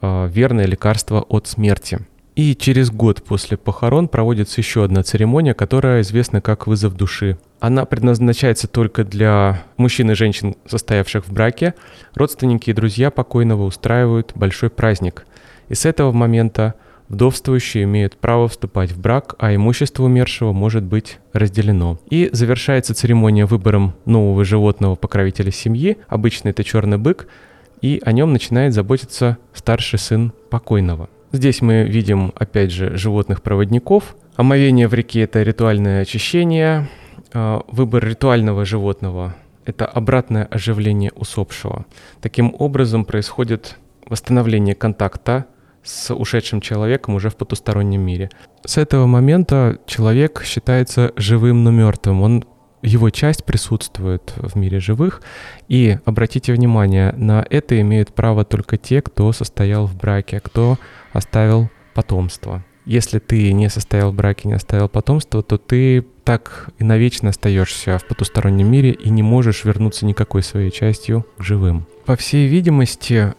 а, 0.00 0.26
верное 0.26 0.66
лекарство 0.66 1.20
от 1.20 1.46
смерти. 1.46 2.00
И 2.36 2.54
через 2.54 2.90
год 2.90 3.22
после 3.22 3.56
похорон 3.56 4.08
проводится 4.08 4.60
еще 4.60 4.84
одна 4.84 5.02
церемония, 5.02 5.52
которая 5.52 6.02
известна 6.02 6.40
как 6.40 6.66
вызов 6.66 6.96
души. 6.96 7.38
Она 7.58 7.84
предназначается 7.84 8.68
только 8.68 9.04
для 9.04 9.64
мужчин 9.76 10.10
и 10.10 10.14
женщин, 10.14 10.54
состоявших 10.66 11.26
в 11.26 11.32
браке. 11.32 11.74
Родственники 12.14 12.70
и 12.70 12.74
друзья 12.74 13.10
покойного 13.10 13.64
устраивают 13.64 14.32
большой 14.34 14.70
праздник. 14.70 15.26
И 15.68 15.74
с 15.74 15.84
этого 15.84 16.12
момента 16.12 16.74
вдовствующие 17.08 17.84
имеют 17.84 18.16
право 18.16 18.48
вступать 18.48 18.92
в 18.92 19.00
брак, 19.00 19.34
а 19.38 19.54
имущество 19.54 20.04
умершего 20.04 20.52
может 20.52 20.84
быть 20.84 21.18
разделено. 21.32 21.98
И 22.08 22.30
завершается 22.32 22.94
церемония 22.94 23.44
выбором 23.44 23.94
нового 24.06 24.44
животного 24.44 24.94
покровителя 24.94 25.50
семьи. 25.50 25.98
Обычно 26.08 26.48
это 26.48 26.64
черный 26.64 26.98
бык, 26.98 27.26
и 27.82 28.00
о 28.04 28.12
нем 28.12 28.32
начинает 28.32 28.72
заботиться 28.72 29.38
старший 29.52 29.98
сын 29.98 30.32
покойного. 30.48 31.10
Здесь 31.32 31.62
мы 31.62 31.84
видим, 31.84 32.32
опять 32.34 32.72
же, 32.72 32.96
животных-проводников. 32.96 34.16
Омовение 34.36 34.88
в 34.88 34.94
реке– 34.94 35.20
это 35.22 35.42
ритуальное 35.42 36.02
очищение. 36.02 36.88
А, 37.32 37.62
выбор 37.68 38.04
ритуального 38.04 38.64
животного– 38.64 39.36
это 39.64 39.86
обратное 39.86 40.44
оживление 40.44 41.12
усопшего. 41.14 41.86
Таким 42.20 42.54
образом 42.58 43.04
происходит 43.04 43.76
восстановление 44.06 44.74
контакта 44.74 45.46
с 45.84 46.12
ушедшим 46.12 46.60
человеком 46.60 47.14
уже 47.14 47.30
в 47.30 47.36
потустороннем 47.36 48.00
мире. 48.00 48.30
С 48.66 48.76
этого 48.76 49.06
момента 49.06 49.78
человек 49.86 50.42
считается 50.44 51.12
живым, 51.16 51.62
но 51.62 51.70
мертвым. 51.70 52.22
Он 52.22 52.44
его 52.82 53.10
часть 53.10 53.44
присутствует 53.44 54.32
в 54.36 54.56
мире 54.56 54.80
живых. 54.80 55.22
И 55.68 55.98
обратите 56.04 56.52
внимание, 56.52 57.12
на 57.12 57.44
это 57.48 57.80
имеют 57.80 58.14
право 58.14 58.44
только 58.44 58.78
те, 58.78 59.02
кто 59.02 59.32
состоял 59.32 59.86
в 59.86 59.96
браке, 59.96 60.40
кто 60.40 60.78
оставил 61.12 61.70
потомство. 61.94 62.64
Если 62.86 63.18
ты 63.18 63.52
не 63.52 63.68
состоял 63.68 64.10
в 64.10 64.14
браке, 64.14 64.48
не 64.48 64.54
оставил 64.54 64.88
потомство, 64.88 65.42
то 65.42 65.58
ты 65.58 66.04
так 66.24 66.70
и 66.78 66.84
навечно 66.84 67.28
остаешься 67.28 67.98
в 67.98 68.06
потустороннем 68.06 68.70
мире 68.70 68.92
и 68.92 69.10
не 69.10 69.22
можешь 69.22 69.64
вернуться 69.64 70.06
никакой 70.06 70.42
своей 70.42 70.70
частью 70.70 71.26
к 71.38 71.42
живым. 71.42 71.86
По 72.06 72.16
всей 72.16 72.48
видимости, 72.48 73.34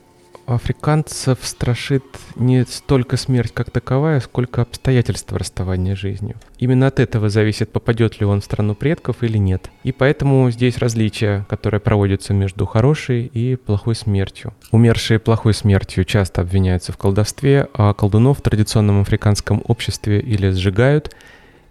африканцев 0.56 1.40
страшит 1.42 2.04
не 2.36 2.66
столько 2.66 3.18
смерть 3.18 3.52
как 3.54 3.72
таковая, 3.72 4.20
сколько 4.20 4.62
обстоятельства 4.62 5.40
расставания 5.40 5.96
жизнью. 5.96 6.36
Именно 6.58 6.88
от 6.88 7.00
этого 7.00 7.30
зависит, 7.30 7.72
попадет 7.72 8.20
ли 8.20 8.26
он 8.26 8.42
в 8.42 8.46
страну 8.46 8.76
предков 8.76 9.24
или 9.24 9.38
нет. 9.38 9.70
И 9.84 9.92
поэтому 9.92 10.50
здесь 10.52 10.78
различия, 10.78 11.46
которые 11.50 11.80
проводятся 11.80 12.34
между 12.34 12.66
хорошей 12.66 13.26
и 13.26 13.56
плохой 13.56 13.96
смертью. 13.96 14.54
Умершие 14.72 15.20
плохой 15.20 15.54
смертью 15.54 16.06
часто 16.06 16.42
обвиняются 16.42 16.92
в 16.92 16.98
колдовстве, 16.98 17.68
а 17.74 17.94
колдунов 17.94 18.40
в 18.40 18.42
традиционном 18.42 19.02
африканском 19.02 19.64
обществе 19.68 20.20
или 20.20 20.50
сжигают, 20.52 21.16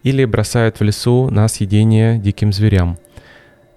или 0.03 0.25
бросают 0.25 0.81
в 0.81 0.83
лесу 0.83 1.29
на 1.31 1.47
съедение 1.49 2.19
диким 2.19 2.53
зверям– 2.53 2.99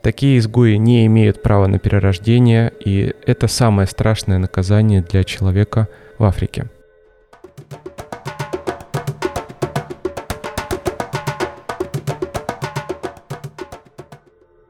Такие 0.03 0.37
изгои 0.37 0.75
не 0.75 1.05
имеют 1.05 1.41
права 1.41 1.67
на 1.67 1.79
перерождение, 1.79 2.73
и 2.83 3.15
это 3.25 3.47
самое 3.47 3.87
страшное 3.87 4.37
наказание 4.37 5.01
для 5.01 5.23
человека 5.23 5.87
в 6.17 6.25
Африке. 6.25 6.65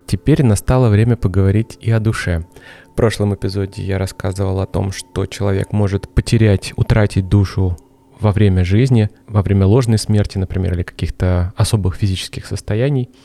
Теперь 0.05 0.43
настало 0.43 0.89
время 0.89 1.15
поговорить 1.17 1.79
и 1.81 1.89
о 1.89 1.99
душе. 1.99 2.45
В 2.91 2.95
прошлом 2.95 3.33
эпизоде 3.33 3.81
я 3.81 3.97
рассказывал 3.97 4.59
о 4.59 4.67
том, 4.67 4.91
что 4.91 5.25
человек 5.25 5.71
может 5.71 6.13
потерять, 6.13 6.73
утратить 6.75 7.27
душу 7.27 7.75
во 8.19 8.31
время 8.31 8.63
жизни, 8.63 9.09
во 9.27 9.41
время 9.41 9.65
ложной 9.65 9.97
смерти, 9.97 10.37
например, 10.37 10.75
или 10.75 10.83
каких-то 10.83 11.53
особых 11.57 11.95
физических 11.95 12.45
состояний– 12.45 13.09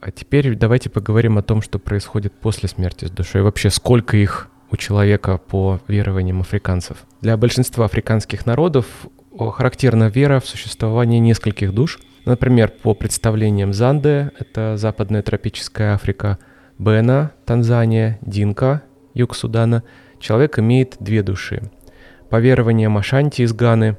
а 0.00 0.10
теперь 0.10 0.54
давайте 0.54 0.90
поговорим 0.90 1.38
о 1.38 1.42
том, 1.42 1.62
что 1.62 1.78
происходит 1.78 2.32
после 2.32 2.68
смерти 2.68 3.06
с 3.06 3.10
душой. 3.10 3.42
Вообще, 3.42 3.70
сколько 3.70 4.16
их 4.16 4.48
у 4.70 4.76
человека 4.76 5.38
по 5.38 5.80
верованиям 5.88 6.40
африканцев. 6.40 6.98
Для 7.20 7.36
большинства 7.36 7.86
африканских 7.86 8.46
народов 8.46 8.86
характерна 9.36 10.08
вера 10.08 10.40
в 10.40 10.46
существование 10.46 11.20
нескольких 11.20 11.72
душ. 11.72 11.98
Например, 12.24 12.68
по 12.68 12.94
представлениям 12.94 13.72
Занде, 13.72 14.32
это 14.38 14.76
западная 14.76 15.22
тропическая 15.22 15.94
Африка, 15.94 16.38
Бена, 16.78 17.32
Танзания, 17.46 18.18
Динка, 18.20 18.82
юг 19.14 19.34
Судана, 19.34 19.82
человек 20.20 20.58
имеет 20.58 20.96
две 21.00 21.22
души. 21.22 21.70
По 22.28 22.38
верованиям 22.40 22.98
Ашанти 22.98 23.42
из 23.42 23.52
Ганы 23.52 23.96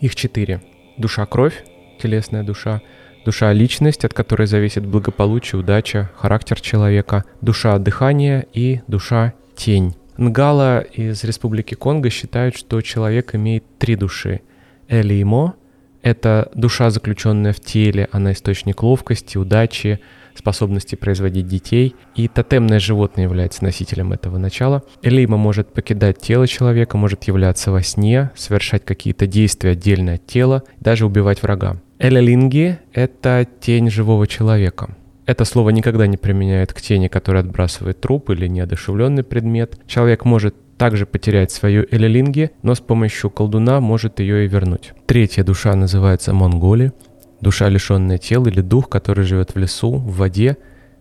их 0.00 0.14
четыре. 0.16 0.62
Душа-кровь, 0.96 1.64
телесная 2.00 2.42
душа– 2.42 2.80
Душа– 3.26 3.52
личность, 3.52 4.04
от 4.04 4.14
которой 4.14 4.46
зависит 4.46 4.86
благополучие, 4.86 5.58
удача, 5.58 6.10
характер 6.14 6.60
человека. 6.60 7.24
Душа– 7.40 7.76
дыхание 7.80 8.46
и 8.52 8.82
душа– 8.86 9.34
тень. 9.56 9.96
Нгала 10.16 10.78
из 10.78 11.24
Республики 11.24 11.74
Конго 11.74 12.08
считают, 12.08 12.56
что 12.56 12.80
человек 12.82 13.34
имеет 13.34 13.64
три 13.80 13.96
души. 13.96 14.42
Элимо– 14.86 15.56
это 16.02 16.52
душа, 16.54 16.90
заключенная 16.90 17.52
в 17.52 17.58
теле, 17.58 18.08
она 18.12 18.30
источник 18.30 18.84
ловкости, 18.84 19.36
удачи, 19.38 19.98
способности 20.38 20.94
производить 20.94 21.46
детей, 21.46 21.94
и 22.14 22.28
тотемное 22.28 22.78
животное 22.78 23.24
является 23.24 23.64
носителем 23.64 24.12
этого 24.12 24.38
начала. 24.38 24.82
Элима 25.02 25.36
может 25.36 25.72
покидать 25.72 26.18
тело 26.18 26.46
человека, 26.46 26.96
может 26.96 27.24
являться 27.24 27.70
во 27.70 27.82
сне, 27.82 28.30
совершать 28.34 28.84
какие-то 28.84 29.26
действия 29.26 29.70
отдельно 29.70 30.14
от 30.14 30.26
тела, 30.26 30.62
даже 30.80 31.06
убивать 31.06 31.42
врага. 31.42 31.80
Элелинги— 31.98 32.78
это 32.92 33.46
тень 33.60 33.90
живого 33.90 34.26
человека. 34.26 34.96
Это 35.24 35.44
слово 35.44 35.70
никогда 35.70 36.06
не 36.06 36.16
применяют 36.16 36.72
к 36.72 36.80
тени, 36.80 37.08
которая 37.08 37.42
отбрасывает 37.42 38.00
труп 38.00 38.30
или 38.30 38.46
неодушевленный 38.46 39.24
предмет. 39.24 39.78
Человек 39.86 40.24
может 40.24 40.54
также 40.76 41.06
потерять 41.06 41.50
свою 41.50 41.84
элелинги, 41.90 42.50
но 42.62 42.74
с 42.74 42.80
помощью 42.80 43.30
колдуна 43.30 43.80
может 43.80 44.20
ее 44.20 44.44
и 44.44 44.48
вернуть. 44.48 44.92
Третья 45.06 45.42
душа 45.42 45.74
называется 45.74 46.32
монголи. 46.32 46.92
Душа, 47.40 47.68
лишенная 47.68 48.18
тела 48.18 48.48
или 48.48 48.60
дух, 48.60 48.88
который 48.88 49.24
живет 49.24 49.54
в 49.54 49.58
лесу, 49.58 49.92
в 49.92 50.16
воде, 50.16 50.56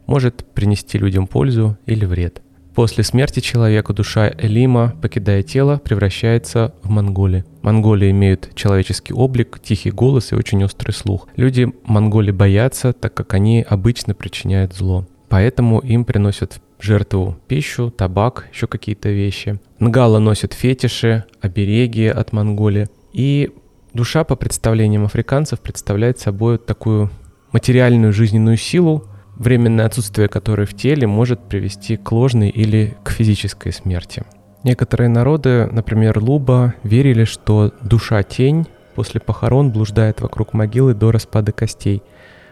может 0.05 0.45
принести 0.53 0.97
людям 0.97 1.27
пользу 1.27 1.77
или 1.85 2.05
вред. 2.05 2.41
После 2.75 3.05
смерти 3.05 3.39
человека 3.39 3.93
душа 3.93 4.29
Элима, 4.37 4.93
покидая 5.01 5.43
тело, 5.43 5.79
превращается 5.81 6.73
в 6.83 6.89
монголи. 6.89 7.45
Монголи 7.61 8.11
имеют 8.11 8.53
человеческий 8.53 9.13
облик, 9.13 9.61
тихий 9.63 9.91
голос 9.91 10.33
и 10.33 10.35
очень 10.35 10.61
острый 10.61 10.91
слух. 10.91 11.29
Люди 11.37 11.71
монголи 11.85 12.31
боятся, 12.31 12.91
так 12.91 13.13
как 13.13 13.33
они 13.33 13.65
обычно 13.67 14.13
причиняют 14.13 14.73
зло. 14.75 15.07
Поэтому 15.29 15.79
им 15.79 16.03
приносят 16.03 16.59
жертву 16.81 17.37
пищу, 17.47 17.91
табак, 17.91 18.47
еще 18.51 18.67
какие-то 18.67 19.07
вещи. 19.07 19.57
Нгала 19.79 20.19
носит 20.19 20.53
фетиши, 20.53 21.23
обереги 21.39 22.07
от 22.07 22.33
Монголии. 22.33 22.87
И 23.13 23.51
душа, 23.95 24.23
по 24.23 24.35
представлениям 24.35 25.05
африканцев, 25.05 25.59
представляет 25.61 26.19
собой 26.19 26.57
такую 26.57 27.09
материальную 27.51 28.13
жизненную 28.13 28.57
силу, 28.57 29.05
временное 29.37 29.85
отсутствие 29.85 30.27
которой 30.27 30.67
в 30.67 30.75
теле 30.75 31.07
может 31.07 31.47
привести 31.47 31.97
к 31.97 32.11
ложной 32.11 32.49
или 32.49 32.95
к 33.03 33.09
физической 33.09 33.71
смерти. 33.71 34.23
Некоторые 34.63 35.09
народы, 35.09 35.67
например, 35.71 36.19
Луба, 36.19 36.73
верили, 36.83 37.23
что 37.23 37.73
душа-тень 37.81 38.67
после 38.95 39.21
похорон 39.21 39.71
блуждает 39.71 40.21
вокруг 40.21 40.53
могилы 40.53 40.93
до 40.93 41.11
распада 41.11 41.51
костей. 41.51 42.01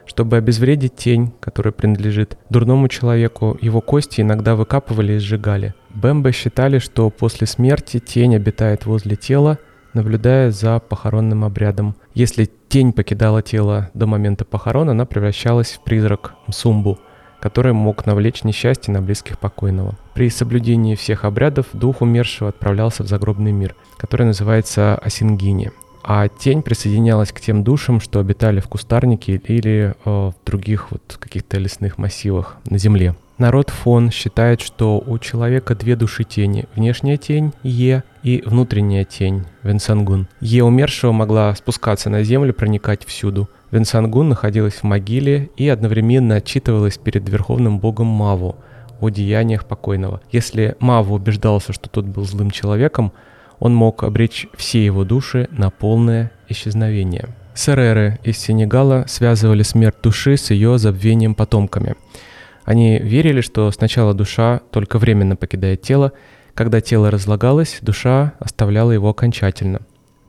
Чтобы 0.05 0.37
обезвредить 0.37 0.95
тень, 0.95 1.33
которая 1.39 1.71
принадлежит 1.71 2.37
дурному 2.49 2.89
человеку, 2.89 3.57
его 3.61 3.79
кости 3.81 4.21
иногда 4.21 4.55
выкапывали 4.55 5.13
и 5.13 5.17
сжигали. 5.17 5.73
Бэмбе 5.89 6.31
считали, 6.33 6.79
что 6.79 7.09
после 7.09 7.47
смерти 7.47 7.99
тень 7.99 8.35
обитает 8.35 8.85
возле 8.85 9.15
тела, 9.15 9.59
наблюдая 9.93 10.51
за 10.51 10.79
похоронным 10.79 11.43
обрядом. 11.43 11.95
Если 12.13 12.49
тень 12.67 12.93
покидала 12.93 13.41
тело 13.41 13.89
до 13.93 14.07
момента 14.07 14.45
похорон, 14.45 14.89
она 14.89 15.05
превращалась 15.05 15.71
в 15.71 15.83
призрак 15.83 16.35
Мсумбу, 16.47 16.99
который 17.39 17.73
мог 17.73 18.05
навлечь 18.05 18.43
несчастье 18.43 18.93
на 18.93 19.01
близких 19.01 19.37
покойного. 19.37 19.95
При 20.13 20.29
соблюдении 20.29 20.95
всех 20.95 21.25
обрядов 21.25 21.67
дух 21.73 22.01
умершего 22.01 22.49
отправлялся 22.49 23.03
в 23.03 23.07
загробный 23.07 23.51
мир, 23.51 23.75
который 23.97 24.25
называется 24.25 24.95
Асингини. 24.95 25.71
А 26.03 26.27
тень 26.27 26.61
присоединялась 26.61 27.31
к 27.31 27.39
тем 27.39 27.63
душам, 27.63 28.01
что 28.01 28.19
обитали 28.19 28.59
в 28.59 28.67
кустарнике 28.67 29.35
или 29.35 29.93
э, 29.93 30.09
в 30.09 30.35
других 30.45 30.91
вот 30.91 31.17
каких-то 31.19 31.57
лесных 31.57 31.97
массивах 31.97 32.57
на 32.65 32.77
земле. 32.77 33.15
Народ 33.37 33.71
Фон 33.71 34.11
считает, 34.11 34.61
что 34.61 35.03
у 35.05 35.17
человека 35.17 35.75
две 35.75 35.95
души 35.95 36.23
тени. 36.23 36.65
Внешняя 36.75 37.17
тень– 37.17 37.53
Е 37.63 38.03
и 38.21 38.43
внутренняя 38.45 39.05
тень– 39.05 39.45
Венсангун. 39.63 40.27
Е 40.39 40.63
умершего 40.63 41.13
могла 41.13 41.55
спускаться 41.55 42.09
на 42.09 42.23
землю, 42.23 42.53
проникать 42.53 43.05
всюду. 43.05 43.49
Венсангун 43.71 44.29
находилась 44.29 44.75
в 44.75 44.83
могиле 44.83 45.49
и 45.57 45.67
одновременно 45.67 46.35
отчитывалась 46.35 46.97
перед 46.97 47.27
верховным 47.27 47.79
богом 47.79 48.07
Маву 48.07 48.57
о 49.01 49.09
деяниях 49.09 49.65
покойного. 49.65 50.21
Если 50.31 50.75
Маву 50.79 51.15
убеждался, 51.15 51.73
что 51.73 51.89
тот 51.89 52.05
был 52.05 52.25
злым 52.25 52.51
человеком, 52.51 53.13
он 53.59 53.75
мог 53.75 54.03
обречь 54.03 54.47
все 54.55 54.83
его 54.83 55.03
души 55.03 55.47
на 55.51 55.69
полное 55.69 56.31
исчезновение. 56.49 57.29
Сереры 57.55 58.19
из 58.23 58.37
Сенегала 58.37 59.05
связывали 59.07 59.63
смерть 59.63 59.97
души 60.01 60.37
с 60.37 60.51
ее 60.51 60.77
забвением 60.77 61.35
потомками– 61.35 61.95
они 62.65 62.99
верили, 62.99 63.41
что 63.41 63.69
сначала 63.71 64.13
душа 64.13 64.61
только 64.71 64.97
временно 64.97 65.35
покидает 65.35 65.81
тело, 65.81 66.13
когда 66.53 66.81
тело 66.81 67.11
разлагалось, 67.11 67.79
душа 67.81 68.33
оставляла 68.39 68.91
его 68.91 69.09
окончательно. 69.09 69.81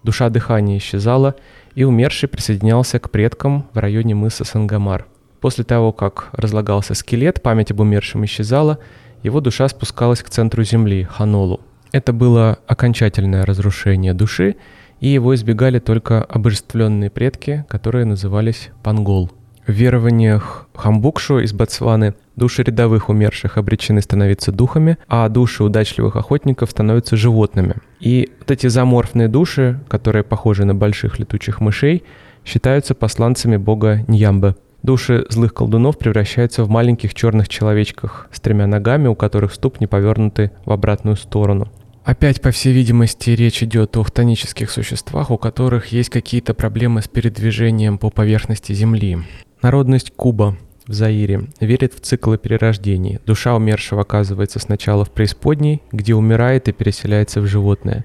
Душа 0.03 0.29
дыхания 0.31 0.79
исчезала, 0.79 1.37
и 1.75 1.85
умерший 1.85 2.29
присоединялся 2.29 2.99
к 2.99 3.11
предкам 3.11 3.67
в 3.73 3.79
районе 3.79 4.15
мыса 4.15 4.45
Сангамар. 4.45 5.07
После 5.41 5.65
того, 5.65 5.93
как 5.93 6.31
разлагался 6.33 6.95
скелет, 6.95 7.43
память 7.43 7.71
об 7.71 7.81
умершем 7.81 8.25
исчезала, 8.25 8.79
его 9.23 9.41
душа 9.41 9.69
спускалась 9.69 10.23
к 10.23 10.31
центру 10.31 10.63
Земли, 10.65 11.05
Ханолу. 11.05 11.61
Это 11.95 12.13
было 12.13 12.59
окончательное 12.67 13.47
разрушение 13.47 14.15
души, 14.15 14.57
и 14.99 15.07
его 15.07 15.33
избегали 15.33 15.79
только 15.79 16.25
обожествленные 16.25 17.09
предки, 17.09 17.65
которые 17.69 18.05
назывались 18.05 18.71
Пангол. 18.83 19.31
В 19.65 19.71
верованиях 19.71 20.67
Хамбукшу 20.75 21.39
из 21.39 21.53
Ботсваны 21.53 22.15
души 22.35 22.65
рядовых 22.65 23.11
умерших 23.11 23.59
обречены 23.59 24.03
становиться 24.03 24.51
духами, 24.51 24.99
а 25.07 25.29
души 25.29 25.63
удачливых 25.63 26.17
охотников 26.17 26.73
становятся 26.73 27.17
животными. 27.17 27.77
И 28.01 28.33
вот 28.41 28.51
эти 28.51 28.67
заморфные 28.67 29.29
души, 29.29 29.79
которые 29.87 30.25
похожи 30.25 30.65
на 30.65 30.75
больших 30.75 31.21
летучих 31.21 31.61
мышей, 31.61 32.03
считаются 32.45 32.97
посланцами 32.97 33.57
бога 33.57 34.05
Ньямбе. 34.09 34.57
Души 34.83 35.27
злых 35.31 35.55
колдунов 35.55 35.97
превращаются 35.97 36.65
в 36.65 36.69
маленьких 36.69 37.15
черных 37.15 37.49
человечках 37.49 38.29
с 38.33 38.41
тремя 38.41 38.67
ногами, 38.67 39.07
у 39.07 39.15
которых 39.15 39.55
ступни 39.55 39.87
повернуты 39.87 40.51
в 40.65 40.73
обратную 40.73 41.15
сторону. 41.15 41.71
Опять, 42.05 42.43
по 42.43 42.51
всей 42.51 42.75
видимости, 42.75 43.31
речь 43.31 43.63
идет 43.63 43.97
о 43.97 44.03
хтонических 44.03 44.71
существах, 44.71 45.31
у 45.31 45.39
которых 45.39 45.87
есть 45.87 46.11
какие-то 46.11 46.53
проблемы 46.53 47.01
с 47.01 47.09
передвижением 47.09 47.97
по 47.97 48.11
поверхности 48.11 48.75
Земли. 48.75 49.21
Народность 49.63 50.13
Куба 50.15 50.55
в 50.87 50.93
Заире 50.93 51.47
верит 51.61 51.95
в 51.95 52.01
циклы 52.01 52.37
перерождений. 52.37 53.21
Душа 53.25 53.57
умершего 53.57 54.03
оказывается 54.03 54.59
сначала 54.59 55.07
в 55.07 55.13
преисподней, 55.13 55.81
где 55.93 56.15
умирает 56.15 56.69
и 56.69 56.73
переселяется 56.73 57.41
в 57.41 57.47
животное. 57.47 58.05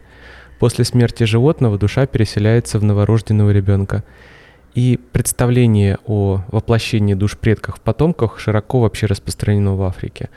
После 0.60 0.86
смерти 0.86 1.24
животного 1.24 1.78
душа 1.78 2.06
переселяется 2.06 2.80
в 2.80 2.86
новорожденного 2.86 3.52
ребенка. 3.52 4.06
И 4.76 4.98
представление 5.12 5.98
о 6.06 6.44
воплощении 6.48 7.16
душ 7.16 7.38
предков 7.38 7.76
в 7.76 7.82
потомках 7.82 8.40
широко 8.40 8.80
вообще 8.80 9.08
распространено 9.08 9.76
в 9.76 9.82
Африке. 9.82 10.30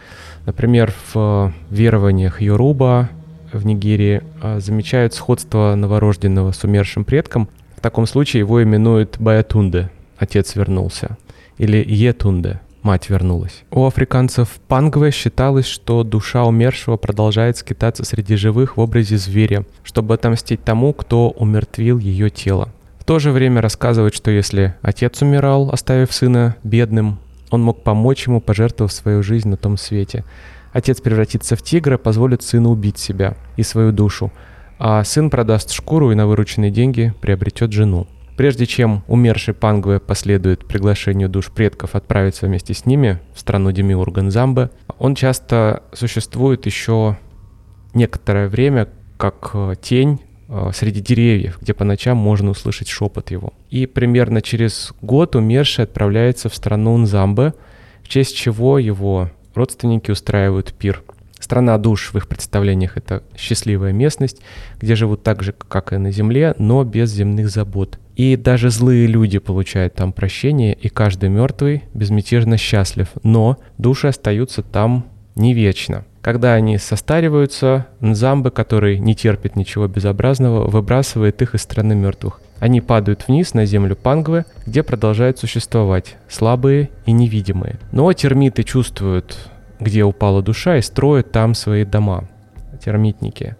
Например, 0.46 0.92
в 1.14 1.52
верованиях 1.70 2.40
Йоруба 2.40 3.10
в 3.52 3.66
Нигерии 3.66 4.22
а, 4.40 4.60
замечают 4.60 5.14
сходство 5.14 5.74
новорожденного 5.74 6.52
с 6.52 6.64
умершим 6.64 7.04
предком. 7.04 7.48
В 7.76 7.80
таком 7.80 8.06
случае 8.06 8.40
его 8.40 8.62
именуют 8.62 9.16
Баятунде, 9.18 9.90
отец 10.16 10.54
вернулся, 10.54 11.16
или 11.58 11.84
Етунде, 11.86 12.60
мать 12.82 13.10
вернулась. 13.10 13.64
У 13.70 13.84
африканцев 13.84 14.48
Пангве 14.68 15.10
считалось, 15.10 15.66
что 15.66 16.04
душа 16.04 16.44
умершего 16.44 16.96
продолжает 16.96 17.56
скитаться 17.56 18.04
среди 18.04 18.36
живых 18.36 18.76
в 18.76 18.80
образе 18.80 19.16
зверя, 19.16 19.64
чтобы 19.82 20.14
отомстить 20.14 20.64
тому, 20.64 20.92
кто 20.92 21.30
умертвил 21.30 21.98
ее 21.98 22.30
тело. 22.30 22.68
В 22.98 23.04
то 23.04 23.18
же 23.18 23.32
время 23.32 23.60
рассказывают, 23.60 24.14
что 24.14 24.30
если 24.30 24.74
отец 24.80 25.20
умирал, 25.22 25.70
оставив 25.70 26.12
сына 26.12 26.56
бедным, 26.62 27.18
он 27.50 27.62
мог 27.62 27.82
помочь 27.82 28.26
ему, 28.26 28.40
пожертвовав 28.40 28.92
свою 28.92 29.22
жизнь 29.22 29.48
на 29.48 29.56
том 29.56 29.76
свете. 29.76 30.24
Отец 30.72 31.00
превратится 31.00 31.56
в 31.56 31.62
тигра, 31.62 31.98
позволит 31.98 32.42
сыну 32.42 32.70
убить 32.70 32.98
себя 32.98 33.36
и 33.56 33.62
свою 33.62 33.92
душу, 33.92 34.32
а 34.78 35.04
сын 35.04 35.30
продаст 35.30 35.70
шкуру 35.70 36.10
и 36.12 36.14
на 36.14 36.26
вырученные 36.26 36.70
деньги 36.70 37.14
приобретет 37.20 37.72
жену. 37.72 38.06
Прежде 38.36 38.66
чем 38.66 39.04
умерший 39.06 39.52
Пангве 39.52 40.00
последует 40.00 40.64
приглашению 40.66 41.28
душ 41.28 41.50
предков 41.50 41.94
отправиться 41.94 42.46
вместе 42.46 42.72
с 42.72 42.86
ними 42.86 43.20
в 43.34 43.40
страну 43.40 43.72
Демиурга 43.72 44.22
Нзамбе, 44.22 44.70
он 44.98 45.14
часто 45.14 45.82
существует 45.92 46.64
еще 46.64 47.18
некоторое 47.92 48.48
время 48.48 48.88
как 49.18 49.50
э, 49.52 49.74
тень 49.80 50.20
э, 50.48 50.70
среди 50.74 51.00
деревьев, 51.00 51.58
где 51.60 51.74
по 51.74 51.84
ночам 51.84 52.16
можно 52.16 52.50
услышать 52.50 52.88
шепот 52.88 53.30
его. 53.30 53.52
И 53.68 53.86
примерно 53.86 54.40
через 54.40 54.94
год 55.02 55.36
умерший 55.36 55.84
отправляется 55.84 56.48
в 56.48 56.54
страну 56.54 56.96
Нзамбе, 56.96 57.52
в 58.02 58.08
честь 58.08 58.34
чего 58.34 58.78
его 58.78 59.30
родственники 59.54 60.10
устраивают 60.10 60.72
пир. 60.72 61.02
Страна 61.38 61.76
душ 61.76 62.12
в 62.12 62.16
их 62.16 62.28
представлениях— 62.28 62.92
это 62.96 63.24
счастливая 63.36 63.92
местность, 63.92 64.40
где 64.80 64.94
живут 64.94 65.24
так 65.24 65.42
же, 65.42 65.52
как 65.52 65.92
и 65.92 65.96
на 65.96 66.12
Земле, 66.12 66.54
но 66.58 66.84
без 66.84 67.10
земных 67.10 67.50
забот. 67.50 67.98
И 68.14 68.36
даже 68.36 68.70
злые 68.70 69.06
люди 69.06 69.38
получают 69.38 69.94
там 69.94 70.12
прощение, 70.12 70.74
и 70.74 70.88
каждый 70.88 71.30
мертвый 71.30 71.82
безмятежно 71.94 72.56
счастлив. 72.58 73.08
Но 73.24 73.58
души 73.76 74.06
остаются 74.06 74.62
там 74.62 75.06
не 75.34 75.54
вечно. 75.54 76.04
Когда 76.20 76.54
они 76.54 76.78
состариваются, 76.78 77.86
Нзамбы, 78.00 78.50
который 78.50 78.98
не 78.98 79.14
терпит 79.14 79.56
ничего 79.56 79.88
безобразного, 79.88 80.68
выбрасывает 80.70 81.42
их 81.42 81.54
из 81.54 81.62
страны 81.62 81.94
мертвых. 81.94 82.40
Они 82.60 82.80
падают 82.80 83.26
вниз 83.26 83.54
на 83.54 83.66
землю 83.66 83.96
Пангвы, 83.96 84.44
где 84.66 84.84
продолжают 84.84 85.38
существовать, 85.38 86.16
слабые 86.28 86.90
и 87.06 87.12
невидимые. 87.12 87.80
Но 87.90 88.12
термиты 88.12 88.62
чувствуют, 88.62 89.36
где 89.80 90.04
упала 90.04 90.42
душа, 90.42 90.76
и 90.76 90.82
строят 90.82 91.32
там 91.32 91.54
свои 91.54 91.84
дома. 91.84 92.28
Термитники. 92.84 93.56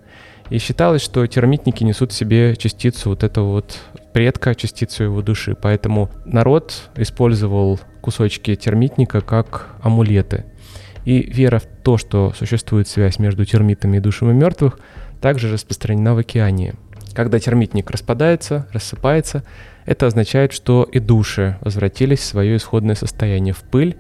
И 0.50 0.58
считалось, 0.58 1.02
что 1.02 1.26
термитники 1.26 1.82
несут 1.82 2.12
в 2.12 2.14
себе 2.14 2.54
частицу 2.54 3.11
вот 3.11 3.24
этого 3.24 3.52
вот 3.52 3.80
предка, 4.12 4.54
частицу 4.54 5.04
его 5.04 5.22
души. 5.22 5.56
Поэтому 5.61 6.11
народ 6.24 6.90
использовал 6.94 7.80
кусочки 8.02 8.54
термитника 8.54 9.20
как 9.20 9.70
амулеты. 9.82 10.44
И 11.05 11.23
вера 11.23 11.59
в 11.59 11.67
то, 11.83 11.99
что 11.99 12.33
существует 12.37 12.88
связь 12.88 13.19
между 13.19 13.45
термитами 13.45 13.97
и 13.97 14.01
душами 14.01 14.33
мертвых, 14.33 14.79
также 15.21 15.53
распространена 15.53 16.15
в 16.15 16.19
океане. 16.19 16.75
Когда 17.15 17.38
термитник 17.38 17.91
распадается, 17.91 18.67
рассыпается, 18.73 19.45
это 19.85 20.07
означает, 20.07 20.53
что 20.53 20.85
и 20.85 20.99
души 20.99 21.59
возвратились 21.61 22.21
в 22.21 22.25
свое 22.25 22.57
исходное 22.57 22.95
состояние 22.95 23.53
в 23.53 23.62
пыль, 23.62 23.97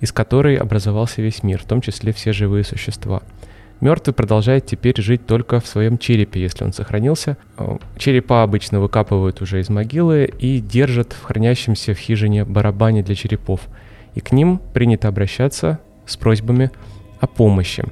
из 0.00 0.12
которой 0.12 0.56
образовался 0.56 1.22
весь 1.22 1.42
мир, 1.42 1.60
в 1.60 1.66
том 1.66 1.80
числе 1.80 2.12
все 2.12 2.32
живые 2.32 2.64
существа. 2.64 3.22
Мертвый 3.80 4.14
продолжает 4.14 4.66
теперь 4.66 5.00
жить 5.00 5.26
только 5.26 5.60
в 5.60 5.66
своем 5.66 5.98
черепе, 5.98 6.40
если 6.40 6.64
он 6.64 6.72
сохранился. 6.72 7.36
Черепа 7.96 8.42
обычно 8.42 8.80
выкапывают 8.80 9.40
уже 9.40 9.60
из 9.60 9.68
могилы 9.68 10.24
и 10.38 10.60
держат 10.60 11.12
в 11.12 11.22
хранящемся 11.22 11.94
в 11.94 11.98
хижине 11.98 12.44
барабане 12.44 13.02
для 13.02 13.14
черепов. 13.14 13.60
И 14.14 14.20
к 14.20 14.32
ним 14.32 14.60
принято 14.72 15.06
обращаться 15.06 15.78
с 16.08 16.16
просьбами 16.16 16.70
о 17.20 17.26
помощи. 17.26 17.84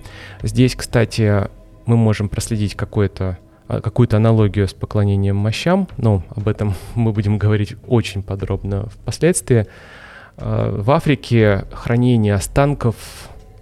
Здесь, 0.43 0.75
кстати, 0.75 1.49
мы 1.85 1.97
можем 1.97 2.29
проследить 2.29 2.75
какое-то 2.75 3.39
а, 3.69 3.81
какую-то 3.81 4.17
аналогию 4.17 4.69
с 4.69 4.75
поклонением 4.75 5.37
мощам, 5.37 5.89
но 5.97 6.23
об 6.35 6.49
этом 6.49 6.75
мы 6.95 7.13
будем 7.13 7.39
говорить 7.39 7.77
очень 7.87 8.23
подробно 8.23 8.89
впоследствии. 8.89 9.67
А, 10.37 10.81
в 10.81 10.91
Африке 10.91 11.65
хранение 11.73 12.35
останков 12.35 12.97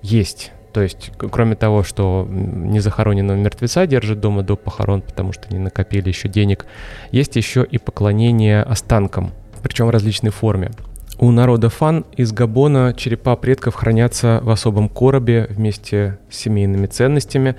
есть. 0.02 0.52
То 0.72 0.80
есть, 0.80 1.12
кроме 1.16 1.54
того, 1.54 1.84
что 1.84 2.26
не 2.28 2.80
захороненного 2.80 3.36
мертвеца 3.36 3.86
держат 3.86 4.18
дома 4.18 4.42
до 4.42 4.56
похорон, 4.56 5.02
потому 5.02 5.32
что 5.32 5.48
не 5.52 5.58
накопили 5.58 6.08
еще 6.08 6.28
денег, 6.28 6.66
есть 7.12 7.36
еще 7.36 7.64
и 7.64 7.78
поклонение 7.78 8.60
останкам, 8.60 9.30
причем 9.62 9.86
в 9.86 9.90
различной 9.90 10.32
форме. 10.32 10.72
У 11.18 11.30
народа 11.30 11.68
Фан 11.68 12.04
из 12.16 12.32
Габона 12.32 12.92
черепа 12.96 13.36
предков 13.36 13.76
хранятся 13.76 14.40
в 14.42 14.50
особом 14.50 14.88
коробе 14.88 15.46
вместе 15.48 16.18
с 16.28 16.36
семейными 16.38 16.86
ценностями. 16.86 17.54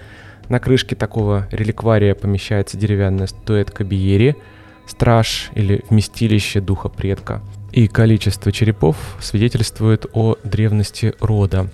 На 0.50 0.60
крышке 0.60 0.96
такого 0.96 1.48
реликвария 1.52 2.15
помещается 2.15 2.78
деревянная 2.78 3.28
статуэтка 3.28 3.84
Биери, 3.86 4.36
страж 4.86 5.50
или 5.56 5.84
вместилище 5.89 6.60
духа 6.60 6.89
предка. 6.89 7.41
И 7.72 7.88
количество 7.88 8.52
черепов 8.52 8.98
свидетельствует 9.22 10.06
о 10.13 10.36
древности 10.44 11.13
рода. 11.20 11.70